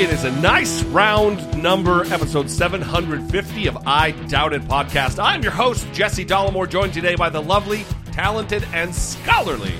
[0.00, 5.22] It is a nice round number, episode 750 of I Doubt It podcast.
[5.22, 9.74] I'm your host, Jesse Dollemore, joined today by the lovely, talented, and scholarly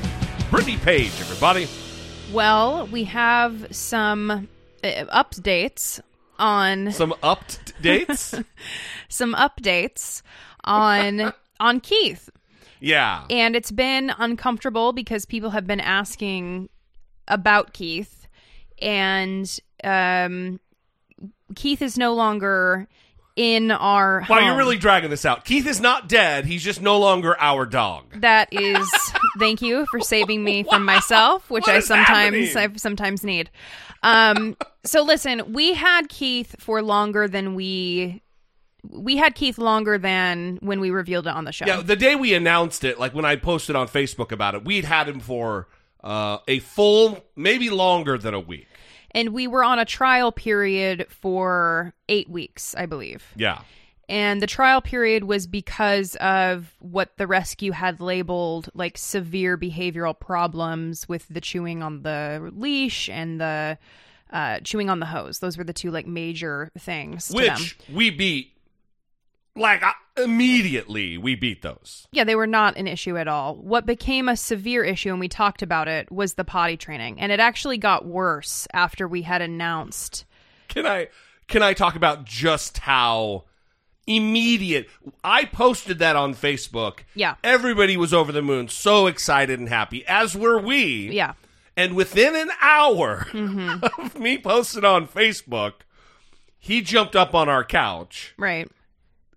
[0.51, 1.69] Brittany Page, everybody.
[2.35, 4.45] Well, we have some uh,
[4.85, 6.01] updates
[6.39, 8.45] on Some updates?
[9.09, 10.21] some updates
[10.65, 12.29] on on Keith.
[12.79, 13.25] yeah.
[13.31, 16.69] And it's been uncomfortable because people have been asking
[17.27, 18.29] about Keith
[18.83, 20.61] and um
[21.55, 22.89] Keith is no longer
[23.37, 24.45] in our Wow, home.
[24.47, 25.45] you're really dragging this out.
[25.45, 26.45] Keith is not dead.
[26.45, 28.21] He's just no longer our dog.
[28.21, 28.89] That is,
[29.39, 32.75] thank you for saving me from myself, which What I sometimes happening?
[32.75, 33.51] I sometimes need.
[34.03, 38.23] Um, so listen, we had Keith for longer than we
[38.89, 41.67] we had Keith longer than when we revealed it on the show.
[41.67, 44.87] Yeah, the day we announced it, like when I posted on Facebook about it, we'd
[44.87, 45.69] had him for
[46.03, 48.67] uh, a full, maybe longer than a week.
[49.13, 53.25] And we were on a trial period for eight weeks, I believe.
[53.37, 53.63] Yeah.
[54.09, 60.19] And the trial period was because of what the rescue had labeled like severe behavioral
[60.19, 63.79] problems with the chewing on the leash and the
[64.33, 65.39] uh, chewing on the hose.
[65.39, 67.29] Those were the two like major things.
[67.29, 67.55] to them.
[67.55, 68.57] Which we beat,
[69.57, 69.83] like,
[70.17, 72.07] immediately we beat those.
[72.13, 73.57] Yeah, they were not an issue at all.
[73.57, 77.21] What became a severe issue, and we talked about it, was the potty training.
[77.21, 80.25] And it actually got worse after we had announced.
[80.69, 81.09] Can I
[81.49, 83.45] can I talk about just how
[84.07, 84.89] immediate
[85.23, 87.01] I posted that on Facebook.
[87.15, 87.37] Yeah.
[87.45, 91.11] Everybody was over the moon, so excited and happy, as were we.
[91.11, 91.35] Yeah.
[91.77, 94.01] And within an hour Mm-hmm.
[94.01, 95.73] of me posting on Facebook,
[96.59, 98.35] he jumped up on our couch.
[98.37, 98.69] Right.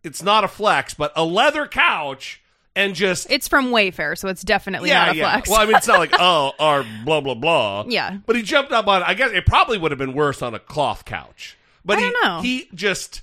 [0.04, 2.42] It's not a flex, but a leather couch
[2.76, 5.32] and just It's from Wayfair, so it's definitely yeah, not a yeah.
[5.32, 5.50] flex.
[5.50, 7.86] Well, I mean, it's not like oh, our blah blah blah.
[7.88, 8.18] Yeah.
[8.26, 9.04] But he jumped up on.
[9.04, 11.58] I guess it probably would have been worse on a cloth couch.
[11.86, 12.42] But I he don't know.
[12.42, 13.22] he just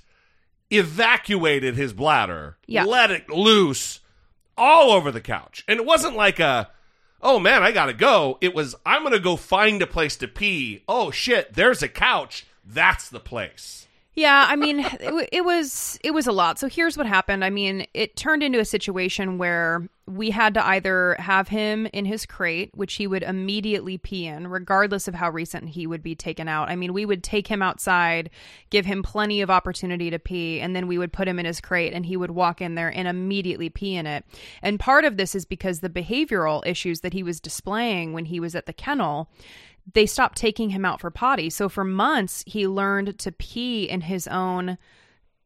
[0.69, 2.85] evacuated his bladder, Yeah.
[2.85, 3.99] let it loose
[4.57, 6.69] all over the couch, and it wasn't like a.
[7.21, 8.37] Oh man, I gotta go.
[8.41, 10.83] It was I'm gonna go find a place to pee.
[10.87, 12.45] Oh shit, there's a couch.
[12.65, 13.87] That's the place.
[14.13, 16.59] Yeah, I mean, it, it was it was a lot.
[16.59, 17.43] So here's what happened.
[17.45, 22.05] I mean, it turned into a situation where we had to either have him in
[22.05, 26.15] his crate, which he would immediately pee in, regardless of how recent he would be
[26.15, 26.69] taken out.
[26.69, 28.29] I mean, we would take him outside,
[28.71, 31.61] give him plenty of opportunity to pee, and then we would put him in his
[31.61, 34.25] crate, and he would walk in there and immediately pee in it.
[34.61, 38.39] And part of this is because the behavioral issues that he was displaying when he
[38.39, 39.29] was at the kennel
[39.93, 41.49] they stopped taking him out for potty.
[41.49, 44.77] So for months he learned to pee in his own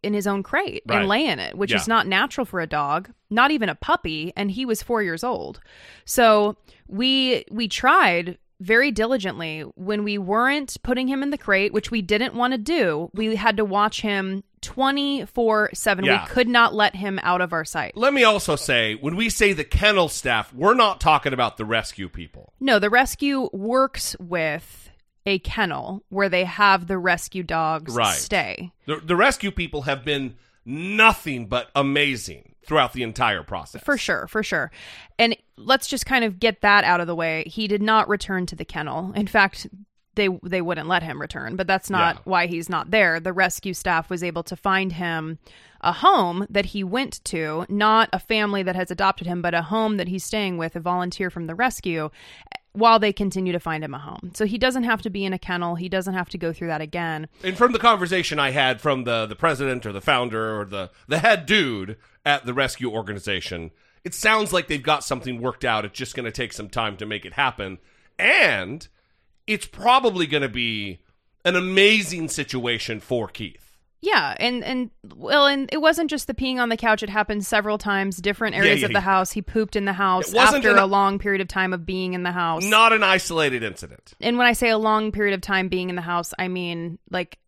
[0.03, 0.99] in his own crate Right.
[0.99, 1.77] and lay in it, which Yeah.
[1.77, 5.23] is not natural for a dog, not even a puppy, and he was 4 years
[5.23, 5.61] old.
[6.05, 6.57] So
[6.87, 12.01] we we tried very diligently when we weren't putting him in the crate, which we
[12.01, 13.09] didn't want to do.
[13.13, 16.01] We had to watch him 24/7.
[16.03, 17.95] We could not let him out of our sight.
[17.95, 21.65] Let me also say, when we say the kennel staff, we're not talking about the
[21.65, 22.53] rescue people.
[22.59, 24.89] No, the rescue works with
[25.25, 28.15] a kennel where they have the rescue dogs Right.
[28.15, 28.71] stay.
[28.85, 30.35] The, the rescue people have been
[30.65, 33.81] nothing but amazing throughout the entire process.
[33.83, 34.71] For sure, for sure.
[35.19, 37.43] And let's just kind of get that out of the way.
[37.47, 39.11] He did not return to the kennel.
[39.15, 39.67] In fact,
[40.15, 42.21] they they wouldn't let him return, but that's not Yeah.
[42.23, 43.19] why he's not there.
[43.19, 45.39] The rescue staff was able to find him
[45.81, 49.61] a home that he went to, not a family that has adopted him, but a
[49.63, 52.09] home that he's staying with, a volunteer from the rescue,
[52.71, 54.31] while they continue to find him a home.
[54.33, 55.75] So he doesn't have to be in a kennel.
[55.75, 57.27] He doesn't have to go through that again.
[57.43, 60.89] And from the conversation I had from the, the president or the founder or the,
[61.07, 63.71] the head dude at the rescue organization,
[64.03, 65.85] it sounds like they've got something worked out.
[65.85, 67.79] It's just going to take some time to make it happen.
[68.17, 68.87] And
[69.47, 70.99] it's probably going to be
[71.43, 73.61] an amazing situation for Keith.
[74.01, 77.01] Yeah, and and well, and it wasn't just the peeing on the couch.
[77.01, 78.97] It happened several times, different areas yeah, of yeah.
[78.97, 79.31] the house.
[79.31, 82.21] He pooped in the house after an- a long period of time of being in
[82.21, 82.63] the house.
[82.63, 84.13] Not an isolated incident.
[84.21, 86.99] and when I say a long period of time being in the house, I mean
[87.09, 87.39] like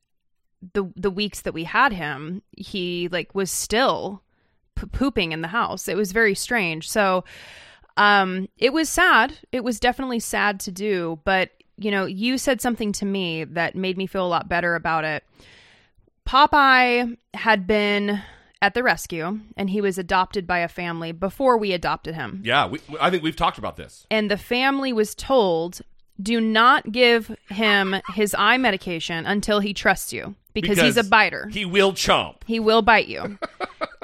[0.73, 4.23] the the weeks that we had him, he like was still
[4.79, 5.87] p- pooping in the house.
[5.87, 6.89] It was very strange.
[6.89, 7.23] So
[7.97, 9.39] Um, it was sad.
[9.51, 13.75] It was definitely sad to do, but you know, you said something to me that
[13.75, 15.23] made me feel a lot better about it.
[16.25, 18.21] Popeye had been
[18.61, 22.41] at the rescue and he was adopted by a family before we adopted him.
[22.43, 24.05] Yeah, we, I think we've talked about this.
[24.11, 25.81] And the family was told,
[26.21, 31.47] do not give him his eye medication until he trusts you because, he's a biter.
[31.51, 32.35] He will chomp.
[32.45, 33.37] He will bite you.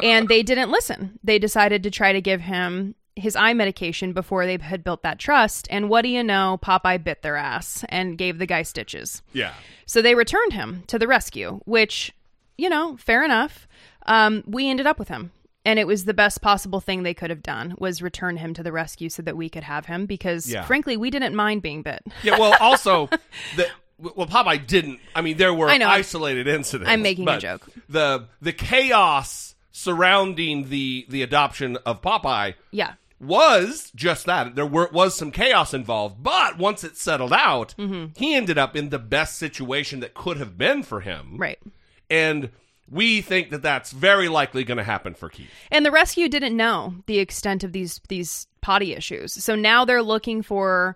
[0.01, 1.19] and they didn't listen.
[1.23, 5.19] They decided to try to give him his eye medication before they had built that
[5.19, 5.67] trust.
[5.69, 6.59] And what do you know?
[6.63, 9.21] Popeye bit their ass and gave the guy stitches.
[9.33, 9.53] Yeah.
[9.85, 12.11] So they returned him to the rescue, which,
[12.57, 13.67] you know, fair enough.
[14.07, 15.31] Um, we ended up with him.
[15.65, 18.63] And it was the best possible thing they could have done was return him to
[18.63, 20.63] the rescue so that we could have him because Yeah.
[20.65, 22.01] frankly we didn't mind being bit.
[22.21, 23.07] Yeah, well, also,
[23.55, 23.67] the,
[24.15, 24.99] well, Popeye didn't.
[25.15, 25.87] I mean, there were I know.
[25.87, 26.89] isolated incidents.
[26.89, 27.67] I'm making a joke.
[27.89, 32.93] The the chaos surrounding the the adoption of Popeye Yeah.
[33.19, 34.55] was just that.
[34.55, 38.07] There were was some chaos involved, but once it settled out, Mm-hmm.
[38.17, 41.37] he ended up in the best situation that could have been for him.
[41.37, 41.59] Right.
[42.09, 42.49] And
[42.91, 45.49] we think that that's very likely going to happen for Keith.
[45.71, 49.33] And the rescue didn't know the extent of these these potty issues.
[49.43, 50.95] So now they're looking for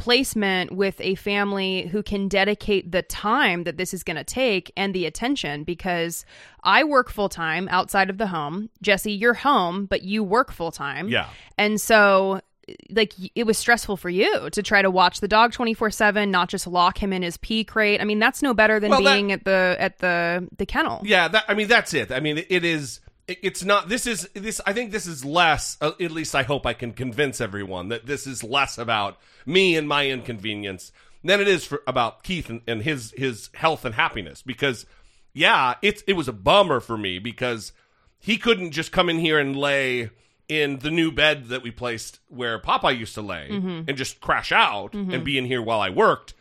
[0.00, 4.72] placement with a family who can dedicate the time that this is going to take
[4.76, 6.24] and the attention because
[6.64, 8.70] I work full time outside of the home.
[8.82, 11.08] Jesse, you're home, but you work full time.
[11.08, 11.28] Yeah.
[11.58, 12.40] And so
[12.88, 16.66] like it was stressful for you to try to watch the dog 24/7 not just
[16.68, 18.00] lock him in his pee crate.
[18.00, 21.00] I mean that's no better than Well, that- being at the at the the kennel.
[21.04, 22.12] Yeah, that, I mean that's it.
[22.12, 23.00] I mean it is.
[23.30, 23.88] It, it's not.
[23.88, 24.60] This is this.
[24.66, 25.78] I think this is less.
[25.80, 29.76] Uh, at least I hope I can convince everyone that this is less about me
[29.76, 30.90] and my inconvenience
[31.22, 34.42] than it is for about Keith and, and his his health and happiness.
[34.42, 34.84] Because
[35.32, 37.72] yeah, it's it was a bummer for me because
[38.18, 40.10] he couldn't just come in here and lay
[40.48, 43.48] in the new bed that we placed where Popeye used to lay
[43.88, 46.34] and just crash out and be in here while I worked.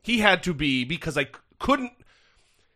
[0.00, 1.92] He had to be because I c- couldn't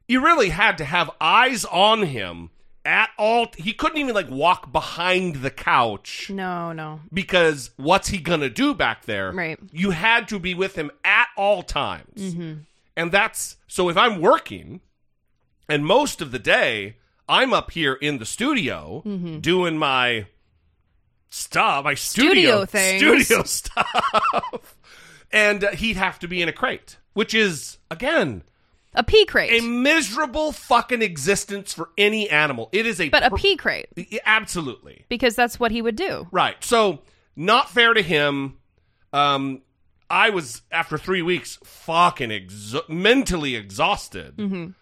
[0.09, 2.51] you really had to have eyes on him
[2.85, 7.01] at all he couldn't even like walk behind the couch No, no.
[7.13, 9.59] because what's he gonna do back there Right.
[9.73, 12.35] you had to be with him at all times
[12.97, 14.81] and that's so if i'm working
[15.69, 16.97] and most of the day
[17.29, 19.03] i'm up here in the studio
[19.41, 20.27] doing my
[21.29, 23.03] stuff my studio Studio things.
[23.27, 24.77] studio stuff
[25.33, 28.43] and uh, he'd have to be in a crate which is again
[28.95, 29.63] A pee crate.
[29.63, 32.69] a miserable fucking existence for any animal.
[32.73, 33.87] It is a but a per- pea crate
[34.27, 36.27] absolutely because that's what he would do.
[36.33, 36.57] right.
[36.65, 37.01] So
[37.37, 38.59] not fair to him.
[39.13, 39.63] Um,
[40.09, 44.35] I was after three weeks fucking exo- mentally exhausted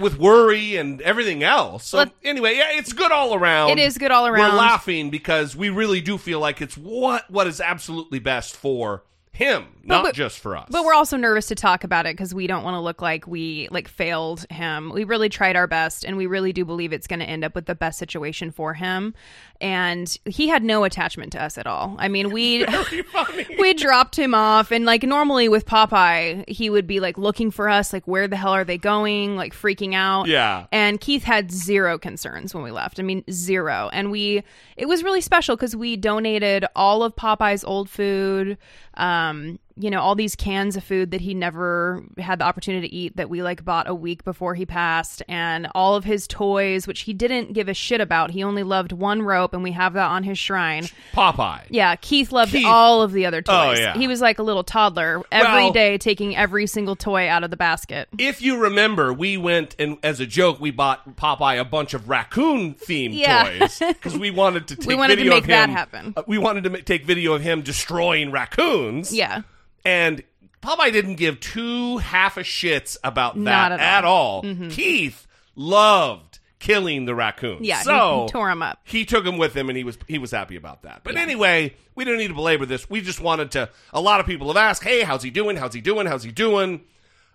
[0.00, 1.84] with worry and everything else.
[1.86, 3.70] So Let- anyway, yeah, it's good all around.
[3.70, 4.52] It is good all around.
[4.52, 9.04] We're laughing because we really do feel like it's what what is absolutely best for
[9.38, 10.68] him, not we- just for us.
[10.68, 13.28] But we're also nervous to talk about it because we don't want to look like
[13.28, 14.90] we like failed him.
[14.92, 17.54] We really tried our best, and we really do believe it's going to end up
[17.54, 19.14] with the best situation for him.
[19.60, 21.94] And he had no attachment to us at all.
[22.00, 22.66] I mean, we
[23.60, 27.68] we dropped him off, and like normally with Popeye, he would be like looking for
[27.68, 30.26] us, like where the hell are they going, like freaking out.
[30.26, 30.66] Yeah.
[30.72, 32.98] And Keith had zero concerns when we left.
[32.98, 33.88] I mean, zero.
[33.92, 34.42] And we,
[34.76, 38.58] it was really special because we donated all of Popeye's old food,
[38.98, 42.94] um, you know, all these cans of food that he never had the opportunity to
[42.94, 46.86] eat that we like bought a week before he passed, and all of his toys,
[46.86, 48.30] which he didn't give a shit about.
[48.30, 50.84] He only loved one rope, and we have that on his shrine.
[51.14, 51.62] Popeye.
[51.70, 53.78] Yeah, Keith loved Keith- all of the other toys.
[53.78, 53.96] Oh, yeah.
[53.96, 57.50] He was like a little toddler every day, Well- taking every single toy out of
[57.50, 58.08] the basket.
[58.18, 62.08] If you remember, we went and as a joke, we bought Popeye a bunch of
[62.08, 63.44] raccoon themed Yeah.
[63.58, 66.14] toys because we wanted to take We wanted to make of that happen.
[66.16, 69.12] uh, we wanted to ma- take video of him destroying raccoons.
[69.14, 69.42] Yeah.
[69.84, 70.22] And
[70.62, 74.42] Popeye didn't give two half a shits about that Not at all.
[74.42, 74.68] Mm-hmm.
[74.70, 77.62] Keith loved killing the raccoon.
[77.62, 78.80] Yeah, he- so he tore 'em up.
[78.84, 81.02] He took him with him, and he was he was happy about that.
[81.04, 82.88] But anyway, we don't need to belabor this.
[82.90, 83.68] We just wanted to.
[83.92, 85.56] A lot of people have asked, "Hey, how's he doing?
[85.56, 86.06] How's he doing?
[86.06, 86.80] How's he doing?"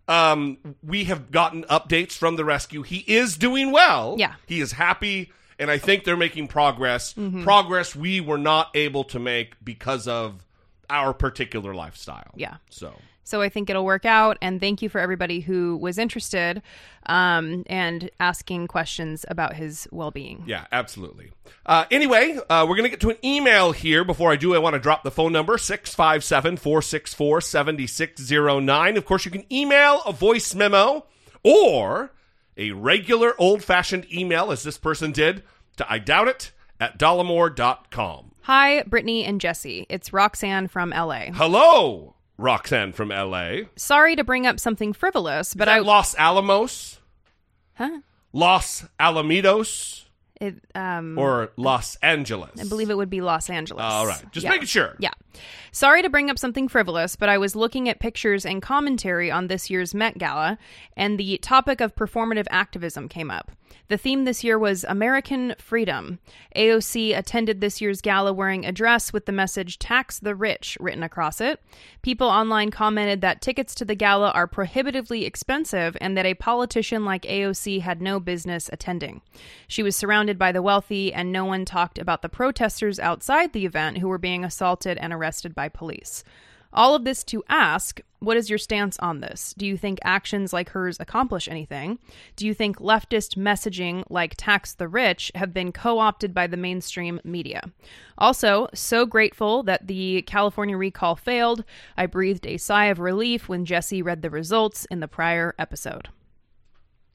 [0.08, 2.82] Um, we have gotten updates from the rescue.
[2.82, 4.16] He is doing well.
[4.20, 4.34] Yeah.
[4.48, 7.14] he is happy, and I think they're making progress.
[7.14, 7.44] Mm-hmm.
[7.44, 10.44] Progress we were not able to make because of
[10.94, 12.32] our particular lifestyle.
[12.36, 12.58] Yeah.
[12.70, 14.38] So So I think it'll work out.
[14.42, 16.62] And thank you for everybody who was interested
[17.08, 20.44] um, and asking questions about his well being.
[20.46, 21.32] Yeah, absolutely.
[21.66, 24.04] Uh, anyway, uh, we're going to get to an email here.
[24.04, 28.98] Before I do, I want to drop the phone number 657 464 7609.
[28.98, 31.06] Of course, you can email a voice memo
[31.44, 32.12] or
[32.56, 35.44] a regular old fashioned email, as this person did,
[35.78, 38.33] to I doubt it at dollemore.com.
[38.44, 39.86] Hi, Brittany and Jesse.
[39.88, 41.32] It's Roxanne from LA.
[41.34, 43.68] Hello, Roxanne from LA.
[43.78, 47.00] Sorry to bring up something frivolous, but I Los Alamos,
[47.76, 48.00] huh?
[48.34, 50.04] Los Alamitos,
[50.42, 52.60] It, um, or Los Angeles?
[52.60, 53.84] I believe it would be Los Angeles.
[53.84, 54.50] All right, just Yeah.
[54.50, 54.96] making sure.
[55.00, 55.12] Yeah.
[55.72, 59.48] Sorry to bring up something frivolous, but I was looking at pictures and commentary on
[59.48, 60.58] this year's Met Gala,
[60.98, 63.52] and the topic of performative activism came up.
[63.90, 66.20] The theme this year was American Freedom.
[66.56, 71.04] AOC attended this year's gala wearing a dress with the message Tax the Rich written
[71.04, 71.60] across it.
[72.02, 77.04] People online commented that tickets to the gala are prohibitively expensive and that a politician
[77.04, 79.22] like AOC had no business attending.
[79.68, 83.66] She was surrounded by the wealthy, and no one talked about the protesters outside the
[83.66, 86.24] event who were being assaulted and arrested by police.
[86.74, 89.54] All of this to ask, what is your stance on this?
[89.58, 92.00] Do you think actions like hers accomplish anything?
[92.36, 96.58] Do you think leftist messaging like tax the rich have been co opted by the
[96.58, 97.62] mainstream media?
[98.18, 101.64] Also, so grateful that the California recall failed.
[101.96, 106.10] I breathed a sigh of relief when Jesse read the results in the prior episode.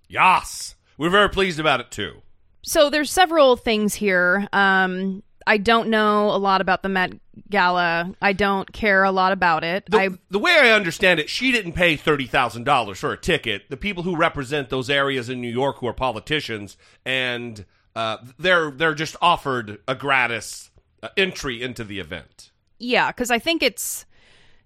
[0.09, 0.77] Yas.
[0.97, 2.23] We're very pleased about it too.
[2.63, 4.49] So there's several things here.
[4.53, 7.13] Um, I don't know a lot about the Met
[7.49, 8.15] Gala.
[8.21, 9.87] I don't care a lot about it.
[9.91, 13.17] The, I the way I understand it, she didn't pay thirty thousand dollars for a
[13.17, 13.71] ticket.
[13.71, 17.65] The people who represent those areas in New York who are politicians, and
[17.97, 20.71] uh, they're they're just offered a gratis
[21.03, 22.51] uh, entry into the event.
[22.79, 24.05] yeah, because I think it's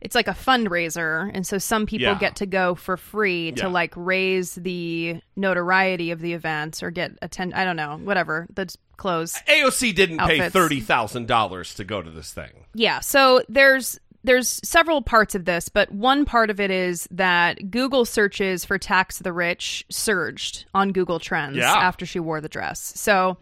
[0.03, 2.19] it's like a fundraiser, and so some people Yeah.
[2.19, 7.13] get to go for free to like raise the notoriety of the events or get
[7.23, 7.55] attend.
[7.55, 8.47] I don't know, whatever.
[8.53, 9.41] That's clothes.
[9.49, 12.67] AOC didn't pay thirty thousand dollars to go to this thing.
[12.75, 17.71] Yeah, so there's there's several parts of this, but one part of it is that
[17.71, 21.73] Google searches for tax the rich surged on Google Trends Yeah.
[21.73, 22.93] after she wore the dress.
[22.97, 23.37] So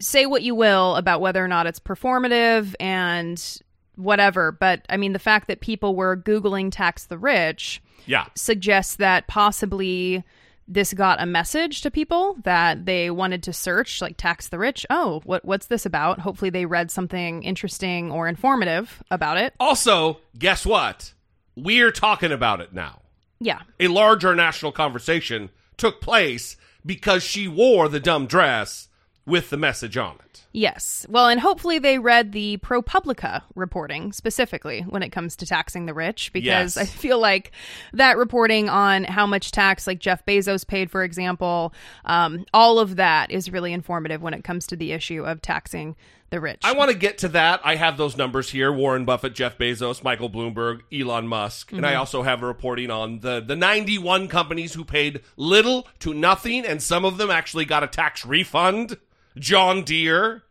[0.00, 3.60] say what you will about whether or not it's performative and
[3.96, 8.96] whatever, but I mean the fact that people were googling tax the rich Yeah, suggests
[8.96, 10.24] that possibly
[10.66, 14.86] this got a message to people that they wanted to search like tax the rich.
[14.90, 16.20] Oh what what's this about?
[16.20, 19.54] Hopefully they read something interesting or informative about it.
[19.60, 21.12] Also, guess what?
[21.56, 23.02] We're talking about it now.
[23.40, 23.60] yeah.
[23.78, 28.88] A larger national conversation took place because she wore the dumb dress
[29.26, 30.44] with the message on it.
[30.52, 35.86] yes well and hopefully they read the propublica reporting specifically when it comes to taxing
[35.86, 36.76] the rich because Yes.
[36.76, 37.52] i feel like
[37.94, 41.72] that reporting on how much tax like jeff bezos paid for example
[42.04, 45.96] um, all of that is really informative when it comes to the issue of taxing
[46.30, 47.60] the rich I want to get to that.
[47.64, 51.70] I have those numbers here Warren Buffett, Jeff Bezos, Michael Bloomberg, Elon Musk.
[51.70, 56.12] And I also have a reporting on the, the 91 companies who paid little to
[56.12, 58.96] nothing, and some of them actually got a tax refund.
[59.38, 60.42] John Deere.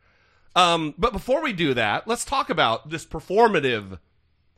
[0.56, 3.98] Um, but before we do that, let's talk about this performative,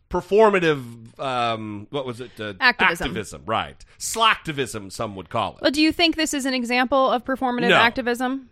[0.10, 2.32] performative, um, what was it?
[2.40, 3.08] Uh, Activism.
[3.08, 3.84] Activism, right.
[4.00, 5.62] Slacktivism, some would call it.
[5.62, 7.76] Well, do you think this is an example of performative No.
[7.78, 8.50] activism?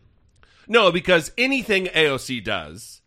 [0.67, 3.01] No, because anything AOC does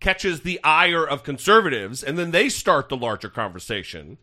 [0.00, 4.18] catches the ire of conservatives, and then they start the larger conversation,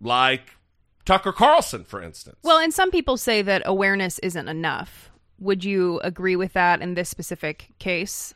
[0.00, 0.56] like
[1.04, 2.36] Tucker Carlson, for instance.
[2.42, 5.09] Well, and some people say that awareness isn't enough.
[5.40, 8.34] Would you agree with that in this specific case?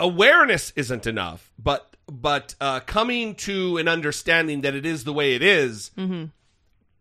[0.00, 5.34] awareness isn't enough, but but uh, coming to an understanding that it is the way
[5.34, 6.26] it is, mm-hmm.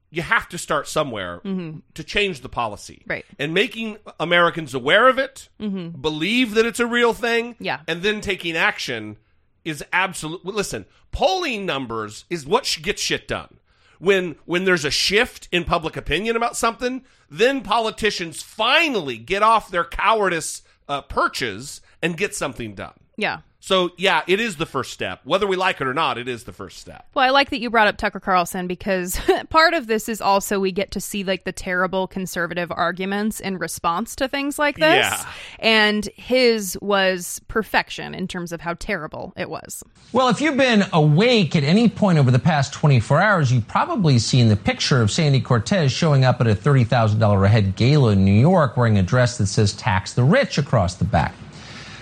[0.10, 1.79] you have to start somewhere mm-hmm.
[1.93, 3.25] to change the policy, Right.
[3.39, 6.01] And making Americans aware of it, mm-hmm.
[6.01, 7.79] believe that it's a real thing, Yeah.
[7.88, 9.15] and then taking action
[9.63, 10.43] is absolute.
[10.43, 13.60] Listen, polling numbers is what gets shit done.
[13.99, 19.69] When when there's a shift in public opinion about something, then politicians finally get off
[19.69, 22.93] their cowardice uh, perches and get something done.
[23.17, 23.39] Yeah.
[23.67, 25.19] So yeah, it is the first step.
[25.25, 27.05] Whether we like it or not, it is the first step.
[27.13, 29.19] Well, I like that you brought up Tucker Carlson because
[29.50, 33.57] part of this is also we get to see like the terrible conservative arguments in
[33.57, 35.03] response to things like this.
[35.03, 35.25] Yeah.
[35.59, 39.83] And his was perfection in terms of how terrible it was.
[40.13, 44.17] Well, if you've been awake at any point over the past 24 hours, you've probably
[44.17, 48.24] seen the picture of Sandy Cortez showing up at a $30,000 a head gala in
[48.24, 51.36] New York wearing a dress that says tax the rich across the back.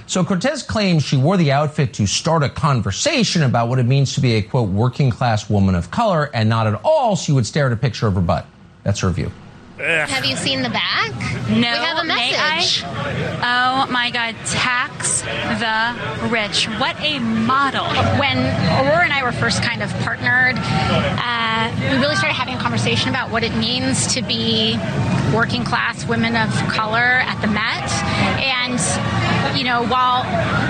[0.07, 4.13] So Cortez claims she wore the outfit to start a conversation about what it means
[4.15, 7.47] to be a quote working class woman of color and not at all she would
[7.47, 8.45] stare at a picture of her butt.
[8.83, 9.31] That's her view.
[9.77, 11.12] Have you seen the back?
[11.50, 12.55] No, We have a may I?
[12.58, 12.84] message.
[12.86, 14.36] Oh my God!
[14.46, 16.65] Tax the rich.
[16.79, 17.86] What a model.
[18.17, 22.60] When Aurora and I were first kind of partnered, uh, we really started having a
[22.60, 24.77] conversation about what it means to be
[25.34, 27.91] working class women of color at the Met.
[28.41, 30.24] And, you know, while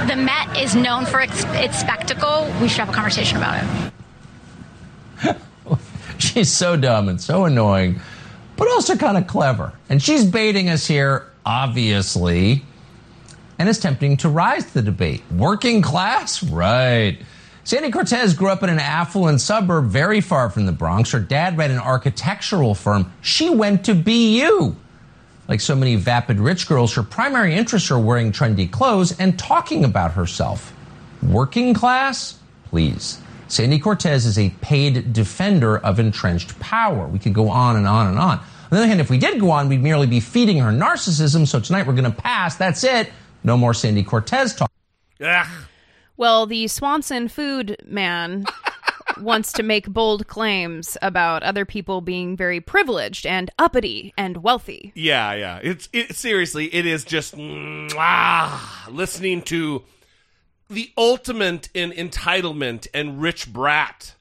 [0.07, 3.63] the Met is known for its, its spectacle, we should have a conversation about
[5.23, 5.37] it.
[6.17, 7.99] She's so dumb and so annoying,
[8.57, 9.73] but also kind of clever.
[9.89, 12.63] And she's baiting us here, obviously,
[13.59, 15.23] and is attempting to rise to the debate.
[15.31, 16.43] Working class?
[16.43, 17.19] Right.
[17.63, 21.11] Sandy Cortez grew up in an affluent suburb very far from the Bronx.
[21.11, 23.11] Her dad ran an architectural firm.
[23.21, 24.75] She went to BU.
[25.47, 29.83] Like so many vapid rich girls, her primary interests are wearing trendy clothes and talking
[29.83, 30.73] about herself.
[31.23, 32.37] Working class?
[32.69, 33.19] Please.
[33.47, 37.07] Sandy Cortez is a paid defender of entrenched power.
[37.07, 38.39] We could go on and on and on.
[38.39, 41.47] On the other hand, if we did go on, we'd merely be feeding her narcissism.
[41.47, 42.55] So tonight we're going to pass.
[42.55, 43.11] That's it.
[43.43, 44.71] No more Sandy Cortez talk.
[45.21, 45.47] Ugh.
[46.17, 48.45] Well, the Swanson food man
[49.19, 54.91] wants to make bold claims about other people being very privileged and uppity and wealthy.
[54.95, 55.59] Yeah, yeah.
[55.61, 58.59] It's it seriously, it is just mwah,
[58.89, 59.83] listening to
[60.69, 64.15] the ultimate in entitlement and rich brat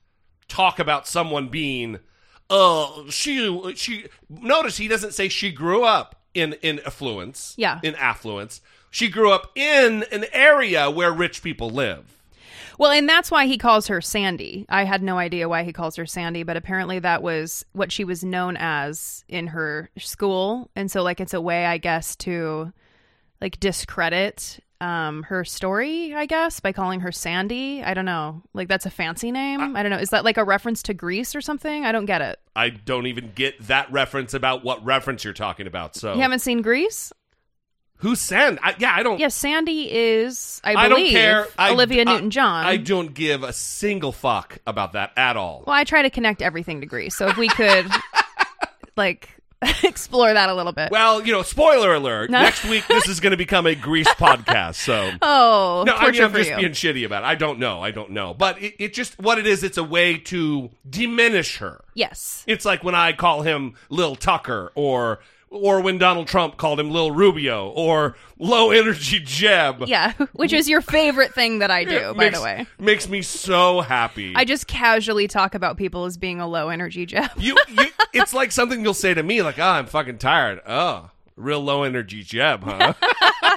[0.49, 1.99] talk about someone being
[2.51, 7.55] uh she she notice he doesn't say she grew up in in affluence.
[7.57, 7.81] Yeah.
[7.83, 8.61] In affluence.
[8.91, 12.21] She grew up in an area where rich people live.
[12.77, 14.67] Well, and that's why he calls her Sandy.
[14.69, 18.03] I had no idea why he calls her Sandy, but apparently that was what she
[18.05, 20.71] was known as in her school.
[20.75, 22.73] And so like it's a way I guess to
[23.41, 27.83] like discredit um her story, I guess, by calling her Sandy.
[27.83, 28.43] I don't know.
[28.53, 29.77] Like that's a fancy name.
[29.77, 29.99] I don't know.
[29.99, 31.85] Is that like a reference to Grease or something?
[31.85, 32.39] I don't get it.
[32.57, 35.95] I don't even get that reference about what reference you're talking about.
[35.97, 37.13] So You haven't seen Grease?
[37.99, 38.59] who's Sand?
[38.63, 39.19] I, yeah, I don't.
[39.19, 41.47] yeah Sandy is I I believe don't care.
[41.59, 42.67] Olivia I- Newton-John.
[42.67, 45.65] I don't give a single fuck about that at all.
[45.67, 47.17] Well, I try to connect everything to Grease.
[47.17, 47.87] So if we could
[48.97, 49.31] like
[49.83, 50.91] explore that a little bit.
[50.91, 52.31] Well, you know, spoiler alert.
[52.31, 52.41] No.
[52.43, 54.75] Next week, this is going to become a Grease podcast.
[54.77, 55.11] So.
[55.23, 56.57] oh, No, I mean, I'm just you.
[56.57, 57.27] being shitty about it.
[57.27, 57.83] I don't know.
[57.83, 58.35] I don't know.
[58.35, 61.85] But it, it just, what it is, it's a way to diminish her.
[61.95, 62.45] yes.
[62.47, 65.21] It's like when I call him Lil Tucker or
[65.55, 69.85] or when Donald Trump called him Lil Rubio or low energy Jeb.
[69.87, 72.67] Yeah, which is your favorite thing that I do, by makes, the way.
[72.79, 74.35] Makes me so happy.
[74.35, 77.31] I just casually talk about people as being a low energy Jeb.
[77.39, 81.11] you, you it's like something you'll say to me like, "Oh, I'm fucking tired." Oh,
[81.37, 82.95] real low energy Jeb, huh?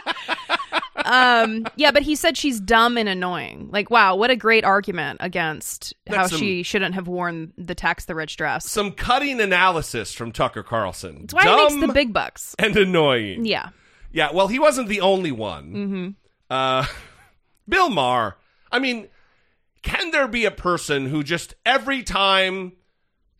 [1.08, 3.70] um, yeah, but he said she's dumb and annoying.
[3.72, 8.06] Like, wow, what a great argument against how some- she shouldn't have worn the tax
[8.06, 8.70] the rich dress.
[8.70, 11.22] Some cutting analysis from Tucker Carlson.
[11.22, 12.56] That's why Dumb he makes the big bucks.
[12.60, 13.46] and annoying.
[13.46, 13.70] Yeah.
[14.12, 15.74] Yeah, well, he wasn't the only one.
[15.74, 16.10] Mm-hmm.
[16.50, 16.86] Uh,
[17.70, 18.38] Bill Maher.
[18.72, 19.08] I mean,
[19.82, 22.74] can there be a person who just every time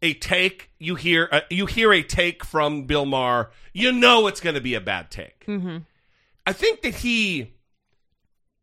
[0.02, 4.40] a take you hear uh, you hear a take from Bill Maher, you know it's
[4.40, 5.46] going to be a bad take.
[5.48, 5.78] Mm-hmm.
[6.46, 7.54] I think that he.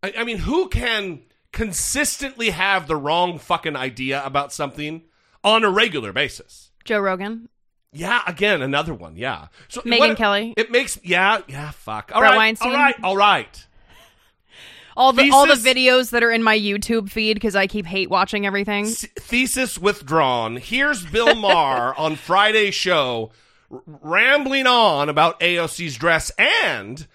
[0.04, 5.02] I, I mean, who can consistently have the wrong fucking idea about something
[5.42, 6.70] on a regular basis?
[6.84, 7.48] Joe Rogan.
[7.92, 9.16] Yeah, again, another one.
[9.16, 9.48] Yeah.
[9.68, 10.52] So Megyn what- Kelly.
[10.56, 11.70] It makes yeah, yeah.
[11.70, 12.10] Fuck.
[12.12, 12.70] All Bret right, Weinstein.
[12.72, 13.66] all right, all right.
[14.96, 18.10] All the all the videos that are in my YouTube feed because I keep hate
[18.10, 18.86] watching everything.
[18.86, 20.56] Thesis withdrawn.
[20.56, 23.32] Here's Bill Maher on Friday's show,
[23.72, 27.08] r- rambling on about AOC's dress and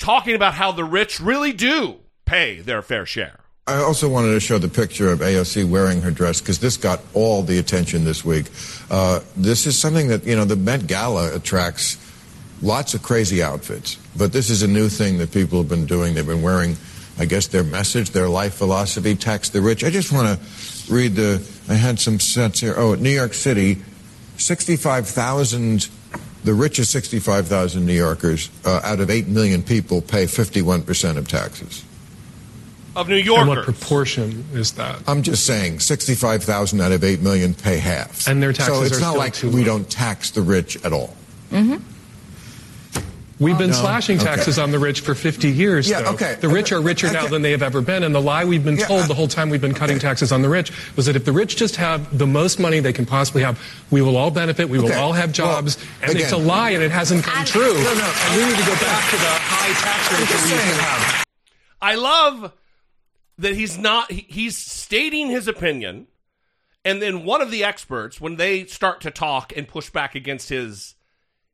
[0.00, 3.38] talking about how the rich really do pay their fair share.
[3.66, 7.00] I also wanted to show the picture of AOC wearing her dress because this got
[7.14, 8.46] all the attention this week.
[8.90, 11.96] Uh, this is something that, you know, the Met Gala attracts
[12.62, 16.14] lots of crazy outfits, but this is a new thing that people have been doing.
[16.14, 16.76] They've been wearing,
[17.18, 19.84] I guess, their message, their life philosophy, tax the rich.
[19.84, 22.74] I just want to read the, I had some sets here.
[22.76, 23.78] Oh, New York City,
[24.36, 25.88] 65,000,
[26.44, 31.84] the richest 65,000 New Yorkers uh, out of 8 million people pay 51% of taxes.
[32.96, 33.64] Of New And what Yorkers.
[33.78, 34.98] proportion is that?
[35.06, 38.26] I'm just saying, 65,000 out of 8 million pay half.
[38.26, 39.66] And their taxes So it's are not still like too we low.
[39.78, 41.14] don't tax the rich at all.
[43.40, 44.26] We've been slashing Okay.
[44.26, 45.88] taxes on the rich for 50 years.
[45.88, 46.10] Yeah, though.
[46.10, 46.36] okay.
[46.38, 48.76] The rich are richer now than they have ever been, and the lie we've been
[48.76, 50.06] Yeah, told I- the whole time we've been cutting okay.
[50.08, 52.92] taxes on the rich was that if the rich just have the most money they
[52.92, 53.58] can possibly have,
[53.90, 56.82] we will all benefit, we will all have Well, jobs, and it's a lie, and
[56.82, 57.72] it hasn't come true.
[57.82, 58.12] No, no.
[58.26, 60.82] And we need to go back to the high tax rate that we used to
[60.82, 61.24] have.
[61.80, 62.52] I love
[63.38, 66.08] that he's not he- he's stating his opinion
[66.84, 70.50] and then one of the experts when they start to talk and push back against
[70.50, 70.94] his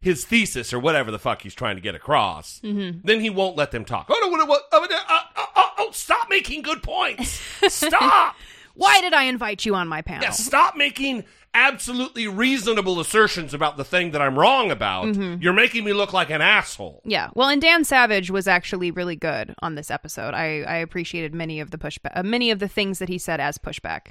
[0.01, 3.71] his thesis or whatever the fuck he's trying to get across then he won't let
[3.71, 7.41] them talk oh no what, what, oh, uh, uh, uh, oh, stop making good points
[7.69, 8.37] stop
[8.77, 10.23] Why did I invite you on my panel?
[10.23, 15.07] Yeah, stop making absolutely reasonable assertions about the thing that I'm wrong about.
[15.07, 15.43] Mm-hmm.
[15.43, 17.01] You're making me look like an asshole.
[17.05, 17.31] Yeah.
[17.35, 20.35] Well, and Dan Savage was actually really good on this episode.
[20.35, 23.41] I, I appreciated many of the pushback, uh, many of the things that he said
[23.41, 24.09] as pushback.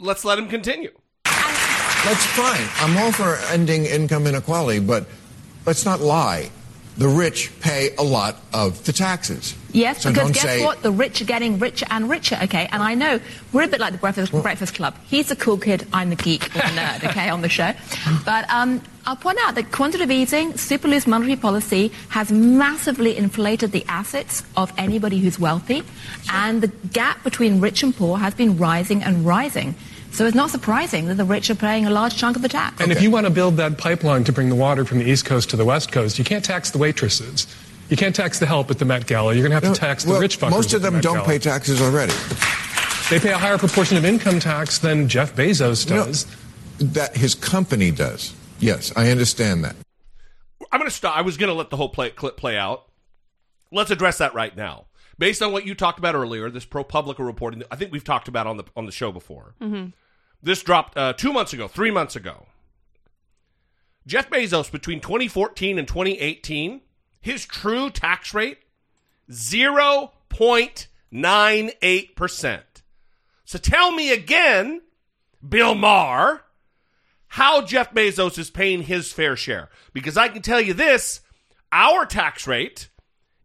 [0.00, 0.92] Let's let him continue.
[2.04, 2.68] That's fine.
[2.80, 5.06] I'm all for ending income inequality, but
[5.66, 6.50] let's not lie.
[6.98, 9.54] The rich pay a lot of the taxes.
[9.72, 10.82] Yes, So because guess say- what?
[10.82, 12.68] The rich are getting richer and richer, okay?
[12.70, 13.18] And I know
[13.52, 14.94] we're a bit like the Breakfast, breakfast Club.
[15.06, 17.72] He's the cool kid, I'm the geek or the nerd, okay, on the show.
[18.26, 23.72] But um, I'll point out that quantitative easing, super loose monetary policy has massively inflated
[23.72, 25.84] the assets of anybody who's wealthy.
[26.30, 29.76] And the gap between rich and poor has been rising and rising.
[30.12, 32.80] So it's not surprising that the rich are paying a large chunk of the tax.
[32.82, 35.24] And if you want to build that pipeline to bring the water from the East
[35.24, 37.46] Coast to the West Coast, you can't tax the waitresses.
[37.88, 39.34] You can't tax the help at the Met Gala.
[39.34, 40.50] You're going to have to tax the Well, rich fuckers.
[40.50, 41.26] most at of the them Met don't Gala.
[41.26, 42.12] pay taxes already.
[43.10, 46.26] They pay a higher proportion of income tax than Jeff Bezos No, does.
[46.78, 48.34] that his company does.
[48.60, 49.76] Yes, I understand that.
[50.70, 51.16] I'm going to stop.
[51.16, 52.84] I was going to let the whole play, clip play out.
[53.70, 54.86] Let's address that right now.
[55.18, 58.46] Based on what you talked about earlier, this ProPublica reporting, I think we've talked about
[58.46, 59.54] on the on the show before.
[59.60, 59.88] Mm-hmm.
[60.42, 62.46] This dropped uh, two months ago, three months ago.
[64.06, 66.80] Jeff Bezos between 2014 and 2018,
[67.20, 68.58] his true tax rate
[69.30, 72.82] zero point nine eight percent.
[73.44, 74.82] So tell me again,
[75.46, 76.42] Bill Maher,
[77.28, 79.68] how Jeff Bezos is paying his fair share.
[79.92, 81.20] Because I can tell you this
[81.70, 82.88] our tax rate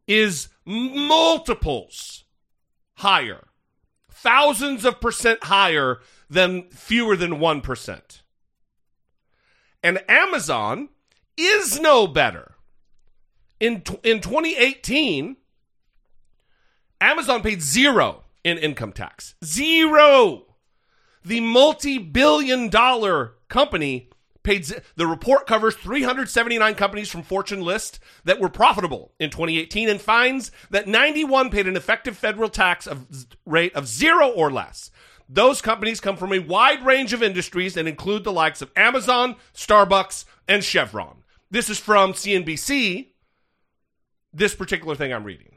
[0.07, 2.23] is multiples
[2.95, 3.47] higher,
[4.09, 5.99] thousands of percent higher
[6.29, 8.21] than fewer than 1%.
[9.83, 10.89] And Amazon
[11.37, 12.55] is no better.
[13.59, 15.37] In, in 2018,
[16.99, 19.35] Amazon paid zero in income tax.
[19.43, 20.47] Zero
[21.27, 24.09] the multi-billion dollar company
[24.43, 29.89] paid z- the report covers 379 companies from fortune list that were profitable in 2018
[29.89, 33.05] and finds that 91 paid an effective federal tax of
[33.45, 34.89] rate of zero or less
[35.29, 39.35] those companies come from a wide range of industries and include the likes of amazon
[39.53, 41.23] starbucks and chevron.
[41.51, 43.07] This is from cnbc
[44.33, 45.53] this particular thing i'm reading.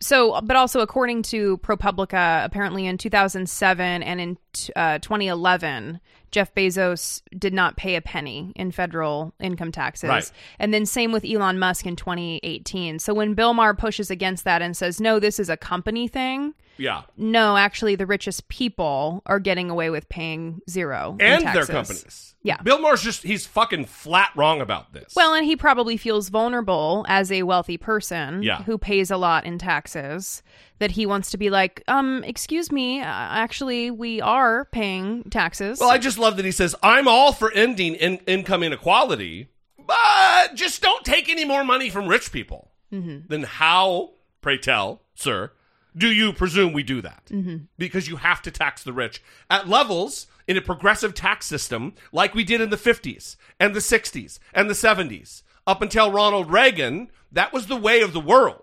[0.00, 4.38] So, but also according to ProPublica, apparently in 2007 and in
[4.76, 5.98] uh, 2011,
[6.30, 10.08] Jeff Bezos did not pay a penny in federal income taxes.
[10.08, 10.30] Right.
[10.58, 12.98] And then same with Elon Musk in 2018.
[12.98, 16.54] So when Bill Maher pushes against that and says, no, this is a company thing,
[16.76, 21.66] yeah no, actually, the richest people are getting away with paying zero in and their
[21.66, 22.62] companies Yeah.
[22.62, 27.04] bill maher's just he's fucking flat wrong about this Well, and he probably feels vulnerable
[27.08, 28.62] as a wealthy person Yeah.
[28.62, 30.42] who pays a lot in taxes
[30.78, 35.80] that he wants to be like, um, excuse me, uh, actually, we are paying taxes.
[35.80, 40.54] Well, I just love that he says, I'm all for ending in- income inequality, but
[40.54, 42.70] just don't take any more money from rich people.
[42.92, 43.28] Mm-hmm.
[43.28, 45.52] Then how, pray tell, sir,
[45.96, 47.26] do you presume we do that?
[47.30, 47.64] Mm-hmm.
[47.76, 52.34] Because you have to tax the rich at levels in a progressive tax system like
[52.34, 55.42] we did in the 50s and the 60s and the 70s.
[55.66, 58.62] Up until Ronald Reagan, that was the way of the world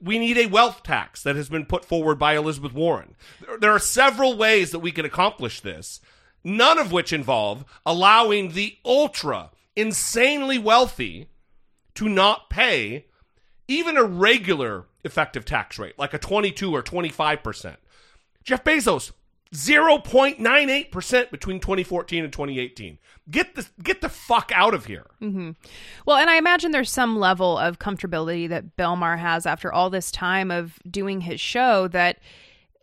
[0.00, 3.14] we need a wealth tax that has been put forward by Elizabeth Warren.
[3.60, 6.00] There are several ways that we can accomplish this,
[6.44, 11.28] none of which involve allowing the ultra insanely wealthy
[11.94, 13.06] to not pay
[13.68, 17.76] even a regular effective tax rate, like a 22 or 25%.
[18.42, 19.12] Jeff Bezos,
[19.52, 22.98] 0.98% between 2014 and 2018.
[23.30, 25.06] Get the get the fuck out of here.
[25.20, 25.50] Mm-hmm.
[26.06, 29.90] Well, and I imagine there's some level of comfortability that Bill Maher has after all
[29.90, 32.18] this time of doing his show that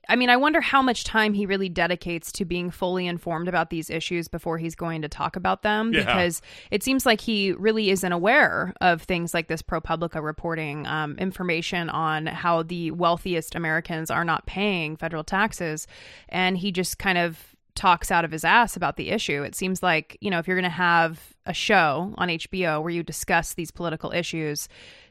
[0.10, 3.70] I mean, I wonder how much time he really dedicates to being fully informed about
[3.70, 6.00] these issues before he's going to talk about them Yeah.
[6.06, 6.42] because
[6.72, 11.90] it seems like he really isn't aware of things like this ProPublica reporting um, information
[11.90, 15.88] on how the wealthiest Americans are not paying federal taxes.
[16.30, 19.44] And he just kind of talks out of his ass about the issue.
[19.44, 22.90] It seems like, you know, if you're going to have a show on HBO where
[22.90, 24.68] you discuss these political issues,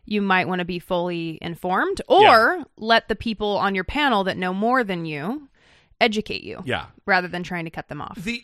[0.07, 4.37] you might want to be fully informed or let the people on your panel that
[4.37, 5.49] know more than you
[6.01, 6.87] educate you Yeah.
[7.07, 8.17] rather than trying to cut them off.
[8.17, 8.43] the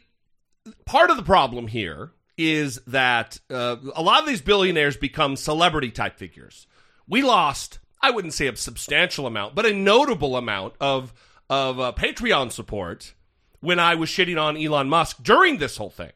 [0.87, 5.90] part of the problem here is that uh, a lot of these billionaires become celebrity
[5.90, 6.66] type figures.
[7.07, 11.12] We lost, I wouldn't say a substantial amount, but a notable amount of
[11.51, 13.12] of uh, Patreon support
[13.61, 16.12] when I was shitting on Elon Musk during this whole thing.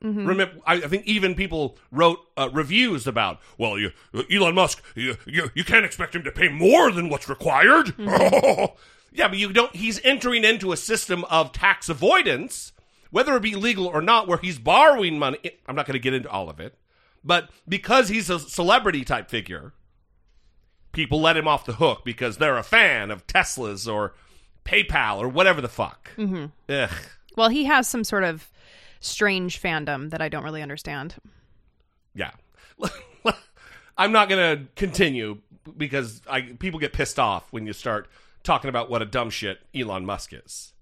[0.00, 3.90] Remember, I, I think even people wrote uh, reviews about, well, you,
[4.30, 7.94] Elon Musk, you, you, you can't expect him to pay more than what's required.
[9.12, 9.74] Yeah, but you don't.
[9.74, 12.72] He's entering into a system of tax avoidance,
[13.10, 15.38] whether it be legal or not, where he's borrowing money.
[15.66, 16.76] I'm not going to get into all of it,
[17.24, 19.72] but because he's a celebrity type figure,
[20.92, 24.14] people let him off the hook because they're a fan of Teslas or
[24.64, 26.10] PayPal or whatever the fuck.
[26.16, 26.46] Mm-hmm.
[26.72, 26.90] Ugh.
[27.36, 28.48] Well, he has some sort of
[29.00, 31.16] strange fandom that I don't really understand.
[32.14, 32.30] Yeah.
[33.98, 35.38] I'm not going to continue
[35.76, 38.08] because I people get pissed off when you start
[38.42, 40.72] talking about what a dumb shit Elon Musk is.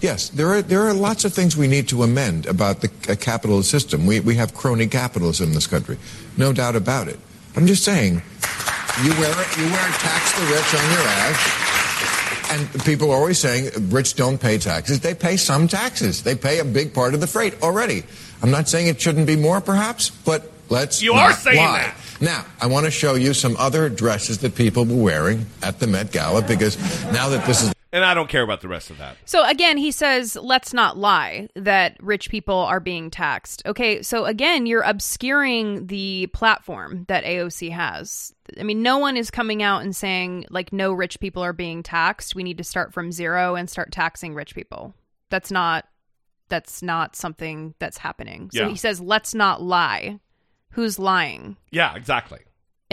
[0.00, 3.14] Yes, there are there are lots of things we need to amend about the uh,
[3.14, 4.06] capitalist system.
[4.06, 5.96] We we have crony capitalism in this country,
[6.36, 7.20] no doubt about it.
[7.54, 8.14] I'm just saying,
[9.04, 11.71] you wear you wear tax the rich on your ass,
[12.52, 15.00] and people are always saying rich don't pay taxes.
[15.00, 16.22] They pay some taxes.
[16.22, 18.04] They pay a big part of the freight already.
[18.42, 21.78] I'm not saying it shouldn't be more, perhaps, but let's You are saying lie.
[21.78, 21.96] that.
[22.20, 25.86] Now, I want to show you some other dresses that people were wearing at the
[25.86, 26.76] Met Gala because
[27.12, 29.18] now that this is And I don't care about the rest of that.
[29.26, 33.62] So again, he says, let's not lie that rich people are being taxed.
[33.66, 38.32] Okay, so again, you're obscuring the platform that AOC has.
[38.58, 41.82] I mean, no one is coming out and saying, like, no rich people are being
[41.82, 42.34] taxed.
[42.34, 44.94] We need to start from zero and start taxing rich people.
[45.28, 45.84] That's not
[46.48, 48.50] that's not something that's happening.
[48.52, 48.68] So Yeah.
[48.68, 50.20] he says, let's not lie.
[50.72, 51.56] Who's lying?
[51.70, 52.40] Yeah, exactly.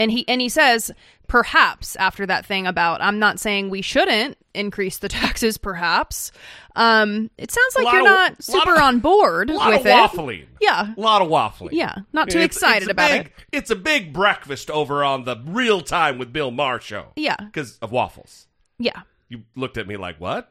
[0.00, 0.90] And he and he says
[1.28, 6.32] perhaps after that thing about i'm not saying we shouldn't increase the taxes perhaps
[6.74, 9.86] um it sounds like you're of- not super of- on board A lot with of
[9.86, 10.46] it waffling.
[10.60, 11.68] yeah A lot of waffling.
[11.72, 13.32] Yeah, not too It's- excited it's about big- it.
[13.52, 17.08] It's a big breakfast over on the Real Time with Bill Maher show.
[17.16, 17.36] Yeah.
[17.38, 18.46] Because of waffles.
[18.78, 20.50] yeah You looked at me like, what?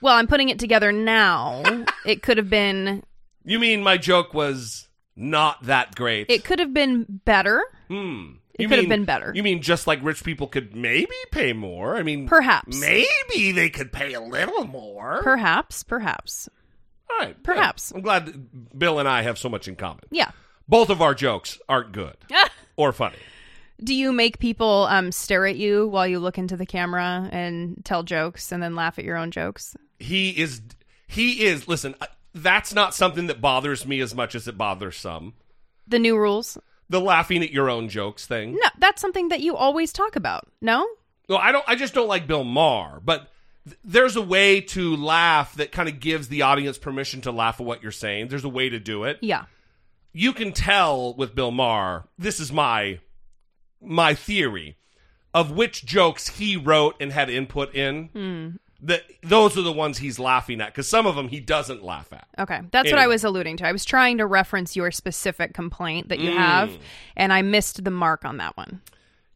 [0.00, 1.62] well i'm putting it together now
[2.04, 3.04] it could have been
[3.44, 6.26] You mean my joke was not that great?
[6.28, 8.32] it could have been better Hmm.
[8.54, 9.32] It You could have been better.
[9.34, 11.96] You mean just like rich people could maybe pay more?
[11.96, 12.80] I mean, Perhaps.
[12.80, 15.20] Maybe they could pay a little more.
[15.22, 16.48] perhaps perhaps
[17.10, 17.42] All right.
[17.42, 17.92] perhaps.
[17.92, 20.04] I'm glad Bill and I have so much in common.
[20.10, 20.30] yeah
[20.68, 22.16] Both of our jokes aren't good
[22.76, 23.16] or funny.
[23.82, 27.82] do you make people um stare at you while you look into the camera and
[27.84, 30.60] tell jokes and then laugh at your own jokes He is.
[31.06, 31.68] He is.
[31.68, 35.34] Listen, uh, that's not something that bothers me as much as it bothers some.
[35.86, 36.56] the new rules
[36.92, 38.52] The laughing at your own jokes thing.
[38.54, 40.86] no that's something that you always talk about no
[41.28, 41.64] No, I don't.
[41.66, 43.00] I just don't like Bill Maher.
[43.02, 43.28] But
[43.64, 47.60] th- there's a way to laugh that kind of gives the audience permission to laugh
[47.60, 48.28] at what you're saying.
[48.28, 49.18] There's a way to do it.
[49.22, 49.44] yeah
[50.12, 52.04] You can tell with Bill Maher.
[52.18, 53.00] This is my
[53.80, 54.76] my theory
[55.34, 58.10] of which jokes he wrote and had input in.
[58.12, 58.48] Hmm.
[58.84, 62.12] That those are the ones he's laughing at because some of them he doesn't laugh
[62.12, 62.26] at.
[62.38, 63.66] Okay, that's what I was alluding to.
[63.66, 66.36] I was trying to reference your specific complaint that you Mm.
[66.36, 66.72] have,
[67.16, 68.80] and I missed the mark on that one.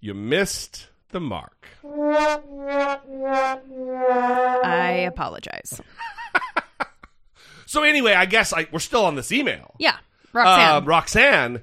[0.01, 1.69] You missed the mark.
[4.65, 5.81] I apologize.
[7.69, 9.75] So anyway, I guess I, we're still on this email.
[9.81, 9.97] Yeah,
[10.33, 10.83] Roxanne.
[10.83, 11.63] Uh, Roxanne.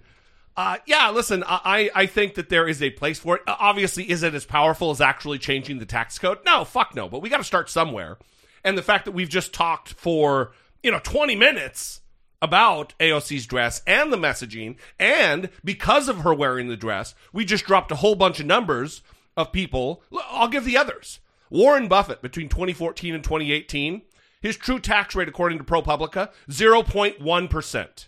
[0.56, 3.42] Uh, yeah, listen, I, I think that there is a place for it.
[3.48, 6.40] Uh, obviously, is it as powerful as actually changing the tax code?
[6.46, 7.10] No, fuck no.
[7.10, 8.18] But we got to start somewhere.
[8.64, 12.02] And the fact that we've just talked for, you know, 20 minutes
[12.42, 17.66] about AOC's dress and the messaging, and because of her wearing the dress, we just
[17.66, 19.02] dropped a whole bunch of numbers
[19.36, 20.04] of people.
[20.30, 21.20] I'll give the others.
[21.50, 24.02] Warren Buffett between 2014 and 2018,
[24.42, 28.08] his true tax rate, according to ProPublica, 0.1%.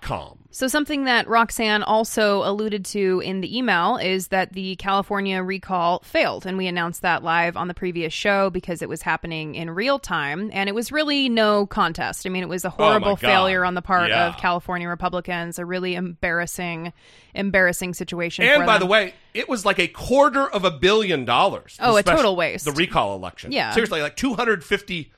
[0.00, 0.45] com.
[0.56, 5.98] So, something that Roxanne also alluded to in the email is that the California recall
[5.98, 6.46] failed.
[6.46, 9.98] And we announced that live on the previous show because it was happening in real
[9.98, 10.48] time.
[10.54, 12.24] And it was really no contest.
[12.26, 14.28] I mean, it was a oh horrible Oh failure on the part Yeah.
[14.28, 16.94] of California Republicans, a really embarrassing,
[17.34, 18.46] embarrassing situation.
[18.46, 18.80] And by them.
[18.80, 21.76] the way, it was like a quarter of a billion dollars.
[21.82, 22.64] Oh, a total waste.
[22.64, 23.52] The recall election.
[23.52, 23.72] Yeah.
[23.72, 25.10] Seriously, like $250